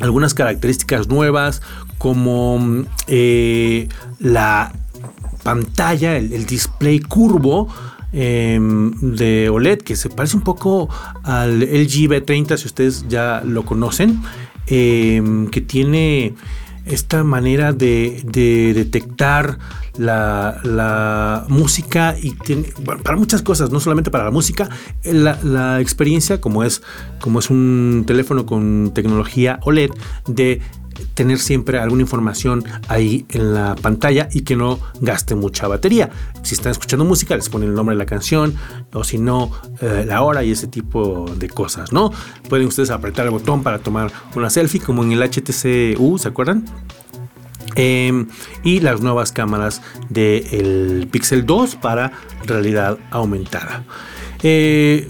algunas 0.00 0.34
características 0.34 1.08
nuevas 1.08 1.62
como 1.98 2.84
eh, 3.06 3.88
la 4.18 4.72
pantalla, 5.42 6.16
el, 6.16 6.46
display 6.46 7.00
curvo 7.00 7.68
em, 8.12 8.92
de 9.00 9.48
OLED 9.48 9.78
que 9.78 9.96
se 9.96 10.08
parece 10.08 10.36
un 10.36 10.42
poco 10.42 10.88
al 11.22 11.60
LG 11.60 12.08
B30 12.08 12.56
si 12.56 12.66
ustedes 12.66 13.06
ya 13.08 13.42
lo 13.44 13.64
conocen, 13.64 14.20
em, 14.66 15.48
que 15.48 15.60
tiene 15.60 16.34
esta 16.86 17.24
manera 17.24 17.72
de, 17.72 18.22
detectar 18.74 19.58
la, 19.96 21.44
música 21.48 22.16
y 22.20 22.34
para 23.02 23.16
muchas 23.16 23.42
cosas, 23.42 23.70
no 23.70 23.80
solamente 23.80 24.10
para 24.10 24.24
la 24.24 24.30
música, 24.30 24.68
la, 25.04 25.80
experiencia 25.80 26.40
como 26.40 26.64
es, 26.64 26.82
como 27.20 27.38
es 27.38 27.50
un 27.50 28.04
teléfono 28.06 28.46
con 28.46 28.92
tecnología 28.94 29.58
OLED 29.62 29.90
de 30.26 30.60
tener 31.14 31.38
siempre 31.38 31.78
alguna 31.78 32.02
información 32.02 32.64
ahí 32.88 33.26
en 33.30 33.54
la 33.54 33.74
pantalla 33.74 34.28
y 34.32 34.42
que 34.42 34.56
no 34.56 34.78
gaste 35.00 35.34
mucha 35.34 35.68
batería. 35.68 36.10
Si 36.42 36.54
están 36.54 36.72
escuchando 36.72 37.04
música, 37.04 37.36
les 37.36 37.48
ponen 37.48 37.70
el 37.70 37.74
nombre 37.74 37.94
de 37.94 37.98
la 37.98 38.06
canción 38.06 38.54
o 38.92 39.04
si 39.04 39.18
no, 39.18 39.52
eh, 39.80 40.04
la 40.06 40.22
hora 40.22 40.44
y 40.44 40.50
ese 40.50 40.66
tipo 40.66 41.26
de 41.36 41.48
cosas, 41.48 41.92
¿no? 41.92 42.12
Pueden 42.48 42.66
ustedes 42.66 42.90
apretar 42.90 43.26
el 43.26 43.32
botón 43.32 43.62
para 43.62 43.78
tomar 43.78 44.12
una 44.34 44.50
selfie 44.50 44.80
como 44.80 45.02
en 45.02 45.12
el 45.12 45.22
HTC 45.22 45.98
U, 45.98 46.18
¿se 46.18 46.28
acuerdan? 46.28 46.64
Em, 47.76 48.28
y 48.64 48.80
las 48.80 49.00
nuevas 49.00 49.32
cámaras 49.32 49.80
del 50.08 51.08
Pixel 51.10 51.46
2 51.46 51.76
para 51.76 52.12
realidad 52.44 52.98
aumentada. 53.10 53.84
Eh, 54.42 55.08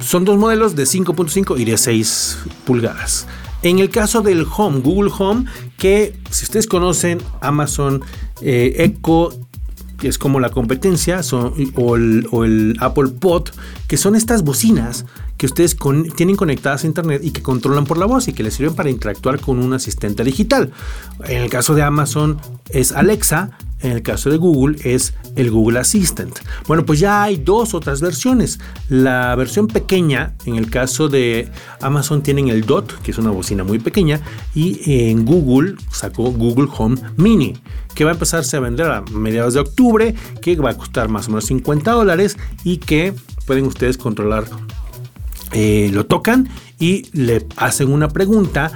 son 0.00 0.24
dos 0.24 0.38
modelos 0.38 0.76
de 0.76 0.84
5.5 0.84 1.58
y 1.58 1.64
de 1.64 1.76
6 1.76 2.38
pulgadas. 2.64 3.26
En 3.66 3.80
el 3.80 3.90
caso 3.90 4.22
del 4.22 4.46
Home, 4.56 4.78
Google 4.78 5.10
Home, 5.18 5.46
que 5.76 6.14
si 6.30 6.44
ustedes 6.44 6.68
conocen 6.68 7.18
Amazon 7.40 8.00
eh, 8.40 8.76
Echo, 8.78 9.30
que 9.98 10.06
es 10.06 10.18
como 10.18 10.38
la 10.38 10.50
competencia, 10.50 11.20
o, 11.74 11.96
el, 11.96 12.76
Apple 12.78 13.08
Pod, 13.18 13.48
que 13.88 13.96
son 13.96 14.14
estas 14.14 14.44
bocinas 14.44 15.04
que 15.36 15.46
ustedes 15.46 15.76
tienen 16.14 16.36
conectadas 16.36 16.84
a 16.84 16.86
internet 16.86 17.22
y 17.24 17.32
que 17.32 17.42
controlan 17.42 17.86
por 17.86 17.98
la 17.98 18.06
voz 18.06 18.28
y 18.28 18.34
que 18.34 18.44
les 18.44 18.54
sirven 18.54 18.76
para 18.76 18.88
interactuar 18.88 19.40
con 19.40 19.58
un 19.58 19.72
asistente 19.72 20.22
digital. 20.22 20.70
En 21.24 21.42
el 21.42 21.50
caso 21.50 21.74
de 21.74 21.82
Amazon 21.82 22.38
es 22.70 22.92
Alexa, 22.92 23.50
en 23.80 23.92
el 23.92 24.02
caso 24.02 24.30
de 24.30 24.36
Google 24.36 24.78
es 24.84 25.14
el 25.36 25.50
Google 25.50 25.78
Assistant. 25.78 26.38
Bueno, 26.66 26.84
pues 26.84 26.98
ya 26.98 27.22
hay 27.22 27.36
dos 27.36 27.74
otras 27.74 28.00
versiones. 28.00 28.58
La 28.88 29.34
versión 29.34 29.66
pequeña, 29.66 30.34
en 30.44 30.56
el 30.56 30.70
caso 30.70 31.08
de 31.08 31.48
Amazon 31.80 32.22
tienen 32.22 32.48
el 32.48 32.64
Dot, 32.64 33.00
que 33.02 33.10
es 33.10 33.18
una 33.18 33.30
bocina 33.30 33.64
muy 33.64 33.78
pequeña, 33.78 34.20
y 34.54 35.08
en 35.08 35.24
Google 35.24 35.76
sacó 35.90 36.30
Google 36.32 36.68
Home 36.76 36.96
Mini, 37.16 37.54
que 37.94 38.04
va 38.04 38.10
a 38.10 38.14
empezarse 38.14 38.56
a 38.56 38.60
vender 38.60 38.86
a 38.86 39.02
mediados 39.12 39.54
de 39.54 39.60
octubre, 39.60 40.14
que 40.40 40.56
va 40.56 40.70
a 40.70 40.76
costar 40.76 41.08
más 41.08 41.26
o 41.28 41.30
menos 41.30 41.44
50 41.46 41.90
dólares 41.92 42.36
y 42.64 42.78
que 42.78 43.14
pueden 43.46 43.66
ustedes 43.66 43.98
controlar. 43.98 44.44
Eh, 45.52 45.90
lo 45.92 46.06
tocan 46.06 46.48
y 46.78 47.08
le 47.12 47.46
hacen 47.56 47.92
una 47.92 48.08
pregunta 48.08 48.72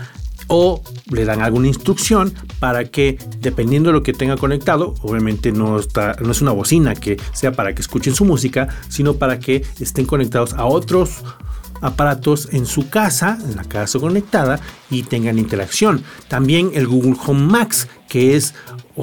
o 0.50 0.82
le 1.10 1.24
dan 1.24 1.40
alguna 1.40 1.68
instrucción 1.68 2.34
para 2.58 2.84
que 2.84 3.18
dependiendo 3.38 3.90
de 3.90 3.92
lo 3.94 4.02
que 4.02 4.12
tenga 4.12 4.36
conectado, 4.36 4.94
obviamente 5.00 5.52
no, 5.52 5.78
está, 5.78 6.16
no 6.20 6.32
es 6.32 6.42
una 6.42 6.50
bocina 6.50 6.94
que 6.94 7.16
sea 7.32 7.52
para 7.52 7.72
que 7.74 7.80
escuchen 7.80 8.14
su 8.14 8.24
música, 8.24 8.68
sino 8.88 9.14
para 9.14 9.38
que 9.38 9.64
estén 9.78 10.06
conectados 10.06 10.52
a 10.54 10.66
otros 10.66 11.22
aparatos 11.80 12.48
en 12.52 12.66
su 12.66 12.90
casa, 12.90 13.38
en 13.44 13.56
la 13.56 13.64
casa 13.64 13.98
conectada 14.00 14.60
y 14.90 15.04
tengan 15.04 15.38
interacción. 15.38 16.02
También 16.28 16.72
el 16.74 16.88
Google 16.88 17.16
Home 17.26 17.46
Max, 17.46 17.88
que 18.08 18.36
es 18.36 18.54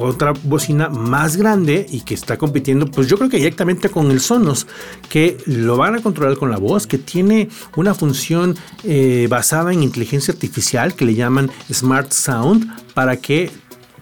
otra 0.04 0.32
bocina 0.42 0.88
más 0.88 1.36
grande 1.36 1.86
y 1.90 2.02
que 2.02 2.14
está 2.14 2.36
compitiendo, 2.36 2.86
pues 2.86 3.08
yo 3.08 3.16
creo 3.16 3.30
que 3.30 3.38
directamente 3.38 3.88
con 3.88 4.10
el 4.10 4.20
Sonos, 4.20 4.66
que 5.08 5.38
lo 5.46 5.76
van 5.76 5.96
a 5.96 6.02
controlar 6.02 6.36
con 6.36 6.50
la 6.50 6.58
voz, 6.58 6.86
que 6.86 6.98
tiene 6.98 7.48
una 7.76 7.94
función 7.94 8.56
eh, 8.84 9.26
basada 9.30 9.72
en 9.72 9.82
inteligencia 9.82 10.32
artificial 10.32 10.94
que 10.94 11.04
le 11.04 11.14
llaman 11.14 11.50
Smart 11.72 12.12
Sound 12.12 12.94
para 12.94 13.16
que 13.16 13.50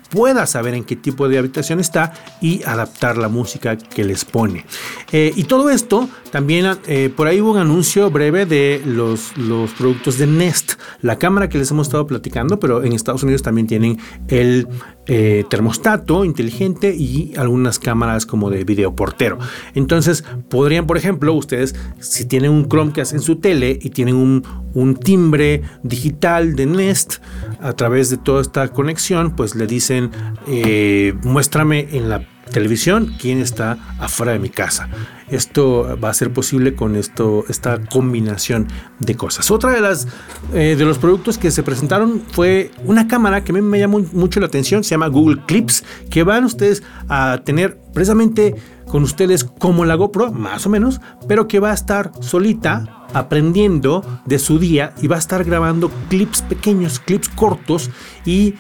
pueda 0.08 0.46
saber 0.46 0.74
en 0.74 0.84
qué 0.84 0.96
tipo 0.96 1.28
de 1.28 1.38
habitación 1.38 1.80
está 1.80 2.12
y 2.40 2.62
adaptar 2.64 3.18
la 3.18 3.28
música 3.28 3.76
que 3.76 4.04
les 4.04 4.24
pone. 4.24 4.64
Eh, 5.12 5.32
y 5.34 5.44
todo 5.44 5.70
esto, 5.70 6.08
también 6.30 6.78
eh, 6.86 7.10
por 7.14 7.26
ahí 7.26 7.40
hubo 7.40 7.52
un 7.52 7.58
anuncio 7.58 8.10
breve 8.10 8.46
de 8.46 8.82
los, 8.84 9.36
los 9.36 9.72
productos 9.72 10.18
de 10.18 10.26
Nest, 10.26 10.74
la 11.02 11.18
cámara 11.18 11.48
que 11.48 11.58
les 11.58 11.70
hemos 11.70 11.88
estado 11.88 12.06
platicando, 12.06 12.58
pero 12.58 12.84
en 12.84 12.92
Estados 12.92 13.22
Unidos 13.22 13.42
también 13.42 13.66
tienen 13.66 13.98
el 14.28 14.68
eh, 15.08 15.44
termostato 15.48 16.24
inteligente 16.24 16.94
y 16.94 17.32
algunas 17.36 17.78
cámaras 17.78 18.26
como 18.26 18.50
de 18.50 18.64
video 18.64 18.94
portero. 18.94 19.38
Entonces, 19.74 20.24
podrían, 20.48 20.86
por 20.86 20.96
ejemplo, 20.96 21.32
ustedes, 21.34 21.74
si 22.00 22.24
tienen 22.24 22.50
un 22.50 22.68
Chromecast 22.68 23.12
en 23.12 23.20
su 23.20 23.36
tele 23.36 23.78
y 23.80 23.90
tienen 23.90 24.16
un, 24.16 24.42
un 24.74 24.96
timbre 24.96 25.62
digital 25.82 26.56
de 26.56 26.66
Nest 26.66 27.16
a 27.60 27.72
través 27.72 28.10
de 28.10 28.16
toda 28.16 28.42
esta 28.42 28.68
conexión, 28.68 29.36
pues 29.36 29.54
le 29.54 29.66
dicen, 29.66 30.10
eh, 30.48 31.14
muéstrame 31.22 31.88
en 31.92 32.08
la 32.08 32.26
televisión 32.50 33.14
quién 33.20 33.40
está 33.40 33.78
afuera 33.98 34.32
de 34.32 34.38
mi 34.38 34.48
casa. 34.48 34.88
Esto 35.28 35.98
va 36.02 36.10
a 36.10 36.14
ser 36.14 36.32
posible 36.32 36.74
con 36.74 36.96
esto, 36.96 37.44
esta 37.48 37.80
combinación 37.84 38.68
de 39.00 39.16
cosas. 39.16 39.50
Otra 39.50 39.70
de 39.72 39.80
las 39.80 40.06
eh, 40.54 40.76
de 40.78 40.84
los 40.84 40.98
productos 40.98 41.38
que 41.38 41.50
se 41.50 41.62
presentaron 41.62 42.22
fue 42.30 42.70
una 42.84 43.08
cámara 43.08 43.42
que 43.42 43.52
me 43.52 43.78
llamó 43.78 44.00
mucho 44.12 44.40
la 44.40 44.46
atención, 44.46 44.84
se 44.84 44.90
llama 44.90 45.08
Google 45.08 45.42
Clips, 45.46 45.84
que 46.10 46.22
van 46.22 46.44
ustedes 46.44 46.82
a 47.08 47.40
tener 47.44 47.78
precisamente 47.92 48.54
con 48.86 49.02
ustedes 49.02 49.44
como 49.44 49.84
la 49.84 49.96
GoPro, 49.96 50.32
más 50.32 50.64
o 50.66 50.70
menos, 50.70 51.00
pero 51.26 51.48
que 51.48 51.58
va 51.58 51.72
a 51.72 51.74
estar 51.74 52.12
solita 52.20 53.06
aprendiendo 53.12 54.04
de 54.26 54.38
su 54.38 54.58
día 54.58 54.92
y 55.00 55.06
va 55.06 55.16
a 55.16 55.18
estar 55.18 55.44
grabando 55.44 55.90
clips 56.08 56.42
pequeños, 56.42 57.00
clips 57.00 57.28
cortos 57.28 57.90
y 58.24 58.54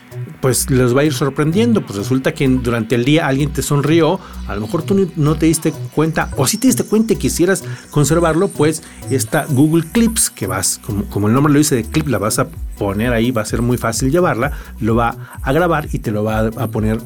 pues 0.46 0.70
les 0.70 0.96
va 0.96 1.00
a 1.00 1.04
ir 1.04 1.12
sorprendiendo. 1.12 1.84
Pues 1.84 1.98
resulta 1.98 2.32
que 2.32 2.46
durante 2.46 2.94
el 2.94 3.04
día 3.04 3.26
alguien 3.26 3.52
te 3.52 3.62
sonrió, 3.62 4.20
a 4.46 4.54
lo 4.54 4.60
mejor 4.60 4.84
tú 4.84 5.10
no 5.16 5.34
te 5.34 5.46
diste 5.46 5.72
cuenta 5.92 6.30
o 6.36 6.46
si 6.46 6.56
te 6.56 6.68
diste 6.68 6.84
cuenta 6.84 7.14
y 7.14 7.16
quisieras 7.16 7.64
conservarlo, 7.90 8.46
pues 8.46 8.84
está 9.10 9.44
Google 9.46 9.82
Clips 9.90 10.30
que 10.30 10.46
vas, 10.46 10.78
como, 10.86 11.04
como 11.06 11.26
el 11.26 11.34
nombre 11.34 11.52
lo 11.52 11.58
dice 11.58 11.74
de 11.74 11.82
clip, 11.82 12.06
la 12.06 12.18
vas 12.18 12.38
a 12.38 12.46
poner 12.78 13.12
ahí, 13.12 13.32
va 13.32 13.42
a 13.42 13.44
ser 13.44 13.60
muy 13.60 13.76
fácil 13.76 14.12
llevarla, 14.12 14.52
lo 14.78 14.94
va 14.94 15.16
a 15.42 15.52
grabar 15.52 15.88
y 15.92 15.98
te 15.98 16.12
lo 16.12 16.22
va 16.22 16.46
a 16.46 16.68
poner 16.68 17.00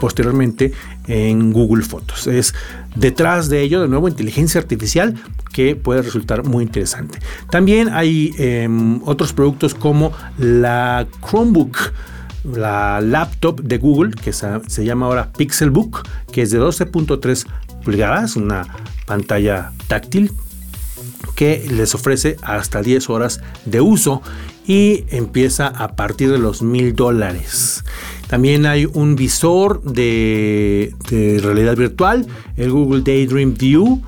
posteriormente 0.00 0.72
en 1.08 1.52
Google 1.52 1.84
Fotos. 1.84 2.26
Es 2.26 2.54
detrás 2.96 3.50
de 3.50 3.60
ello, 3.60 3.82
de 3.82 3.88
nuevo, 3.88 4.08
inteligencia 4.08 4.62
artificial 4.62 5.14
que 5.52 5.76
puede 5.76 6.00
resultar 6.00 6.42
muy 6.42 6.64
interesante. 6.64 7.18
También 7.50 7.90
hay 7.90 8.34
em, 8.38 9.02
otros 9.04 9.34
productos 9.34 9.74
como 9.74 10.10
la 10.38 11.06
Chromebook 11.20 11.76
la 12.54 13.00
laptop 13.00 13.60
de 13.60 13.78
Google 13.78 14.12
que 14.12 14.32
se, 14.32 14.84
llama 14.84 15.06
ahora 15.06 15.32
Pixelbook, 15.32 16.06
que 16.32 16.42
es 16.42 16.50
de 16.50 16.60
12.3 16.60 17.46
pulgadas, 17.84 18.36
una 18.36 18.66
pantalla 19.06 19.72
táctil 19.86 20.32
que 21.34 21.66
les 21.70 21.94
ofrece 21.94 22.36
hasta 22.42 22.82
10 22.82 23.10
horas 23.10 23.40
de 23.64 23.80
uso 23.80 24.22
y 24.66 25.04
empieza 25.10 25.68
a 25.68 25.94
partir 25.94 26.30
de 26.30 26.38
los 26.38 26.62
mil 26.62 26.94
dólares. 26.94 27.84
También 28.28 28.66
hay 28.66 28.86
un 28.86 29.16
visor 29.16 29.82
de, 29.82 30.94
realidad 31.10 31.76
virtual, 31.76 32.26
el 32.56 32.70
Google 32.70 33.02
Daydream 33.02 33.54
View. 33.54 34.02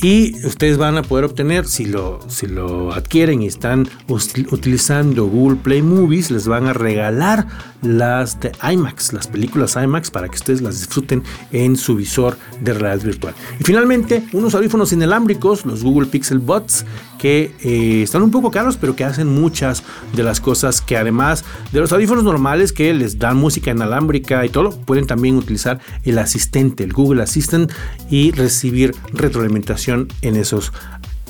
Y 0.00 0.46
ustedes 0.46 0.78
van 0.78 0.96
a 0.96 1.02
poder 1.02 1.24
obtener, 1.24 1.66
si 1.66 1.84
lo, 1.84 2.20
si 2.28 2.46
lo 2.46 2.92
adquieren 2.92 3.42
y 3.42 3.46
están 3.46 3.88
utilizando 4.08 5.26
Google 5.26 5.56
Play 5.56 5.82
Movies, 5.82 6.30
les 6.30 6.46
van 6.46 6.66
a 6.66 6.72
regalar 6.72 7.48
las 7.82 8.40
de 8.40 8.52
IMAX, 8.62 9.12
las 9.12 9.26
películas 9.26 9.76
IMAX, 9.76 10.10
para 10.10 10.28
que 10.28 10.36
ustedes 10.36 10.60
las 10.60 10.78
disfruten 10.78 11.22
en 11.52 11.76
su 11.76 11.96
visor 11.96 12.36
de 12.60 12.74
realidad 12.74 13.04
virtual. 13.04 13.34
Y 13.58 13.64
finalmente, 13.64 14.24
unos 14.32 14.54
audífonos 14.54 14.92
inalámbricos, 14.92 15.64
los 15.64 15.82
Google 15.82 16.08
Pixel 16.08 16.38
Buds, 16.38 16.84
que 17.18 17.54
eh, 17.62 18.02
están 18.02 18.22
un 18.22 18.30
poco 18.30 18.50
caros, 18.50 18.76
pero 18.76 18.94
que 18.96 19.04
hacen 19.04 19.28
muchas 19.28 19.82
de 20.14 20.22
las 20.22 20.40
cosas 20.40 20.80
que 20.80 20.96
además 20.96 21.44
de 21.72 21.80
los 21.80 21.92
audífonos 21.92 22.24
normales 22.24 22.72
que 22.72 22.94
les 22.94 23.18
dan 23.18 23.36
música 23.36 23.70
inalámbrica 23.70 24.44
y 24.44 24.48
todo, 24.48 24.70
pueden 24.70 25.06
también 25.06 25.36
utilizar 25.36 25.80
el 26.04 26.18
asistente, 26.18 26.84
el 26.84 26.92
Google 26.92 27.22
Assistant 27.22 27.72
y 28.08 28.30
recibir 28.30 28.94
retroalimentación 29.12 30.08
en 30.22 30.36
esos 30.36 30.72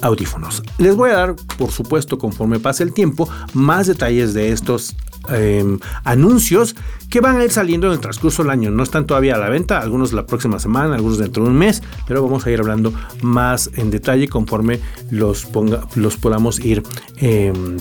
audífonos. 0.01 0.63
Les 0.79 0.95
voy 0.95 1.11
a 1.11 1.15
dar, 1.15 1.37
por 1.57 1.71
supuesto, 1.73 2.19
conforme 2.19 2.61
pase 2.61 2.83
el 2.83 2.93
tiempo, 2.93 3.29
más 3.53 3.87
detalles 3.87 4.35
de 4.35 4.53
estos 4.53 4.95
Em, 5.31 5.79
anuncios 6.05 6.75
que 7.11 7.21
van 7.21 7.37
a 7.37 7.45
ir 7.45 7.51
saliendo 7.51 7.87
en 7.87 7.95
el 7.95 8.01
transcurso 8.01 8.43
del 8.43 8.51
año. 8.51 8.71
No 8.71 8.83
están 8.83 9.07
todavía 9.07 9.35
a 9.35 9.39
la 9.39 9.49
venta, 9.49 9.81
algunos 9.81 10.13
la 10.13 10.27
próxima 10.27 10.59
semana, 10.59 10.95
algunos 10.95 11.19
dentro 11.19 11.45
de 11.45 11.51
un 11.51 11.57
mes, 11.57 11.83
pero 12.07 12.23
vamos 12.23 12.47
a 12.47 12.51
ir 12.51 12.61
hablando 12.61 12.93
más 13.23 13.71
en 13.75 13.91
detalle 13.91 14.29
conforme 14.29 14.81
los, 15.11 15.45
ponga, 15.47 15.87
los 15.95 16.17
podamos 16.17 16.59
ir 16.61 16.83
em, 17.17 17.77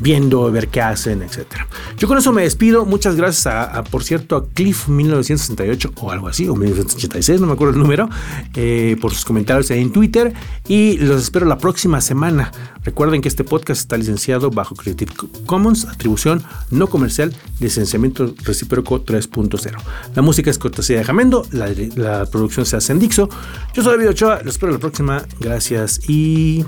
viendo, 0.00 0.50
ver 0.50 0.68
qué 0.68 0.80
hacen, 0.80 1.22
etcétera. 1.22 1.66
Yo 1.98 2.08
con 2.08 2.18
eso 2.18 2.32
me 2.32 2.42
despido. 2.42 2.84
Muchas 2.84 3.16
gracias 3.16 3.46
a, 3.46 3.82
por 3.84 4.02
cierto, 4.02 4.36
a 4.36 4.48
Cliff 4.48 4.88
1968 4.88 5.92
o 6.00 6.10
algo 6.10 6.28
así, 6.28 6.48
o 6.48 6.54
1986, 6.54 7.40
no 7.40 7.46
me 7.46 7.52
acuerdo 7.52 7.74
el 7.74 7.80
número, 7.80 8.08
eh, 8.54 8.96
por 9.00 9.12
sus 9.12 9.24
comentarios 9.24 9.70
en 9.70 9.92
Twitter. 9.92 10.32
Y 10.68 10.98
los 10.98 11.22
espero 11.22 11.46
la 11.46 11.58
próxima 11.58 12.00
semana. 12.00 12.52
Recuerden 12.84 13.20
que 13.20 13.28
este 13.28 13.44
podcast 13.44 13.80
está 13.80 13.96
licenciado 13.96 14.50
bajo 14.50 14.74
Creative 14.74 15.12
Commons, 15.46 15.84
atribución 15.84 16.42
no 16.70 16.86
comercial, 16.86 17.34
licenciamiento 17.60 18.34
recíproco 18.42 19.04
3.0. 19.04 19.76
La 20.14 20.22
música 20.22 20.50
es 20.50 20.58
cortesía 20.58 20.98
de 20.98 21.04
Jamendo, 21.04 21.46
la, 21.52 22.26
producción 22.26 22.64
se 22.64 22.76
hace 22.76 22.92
en 22.92 22.98
Dixo. 22.98 23.28
Yo 23.74 23.82
soy 23.82 23.96
David 23.96 24.10
Ochoa, 24.10 24.40
los 24.44 24.54
espero 24.54 24.72
la 24.72 24.78
próxima. 24.78 25.24
Gracias 25.40 26.00
y 26.08 26.64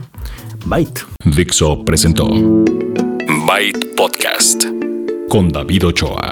Byte. 0.66 1.05
Dixo 1.25 1.85
presentó. 1.85 2.29
Byte 3.52 3.84
Podcast 3.94 4.64
con 5.28 5.50
David 5.50 5.84
Ochoa. 5.84 6.22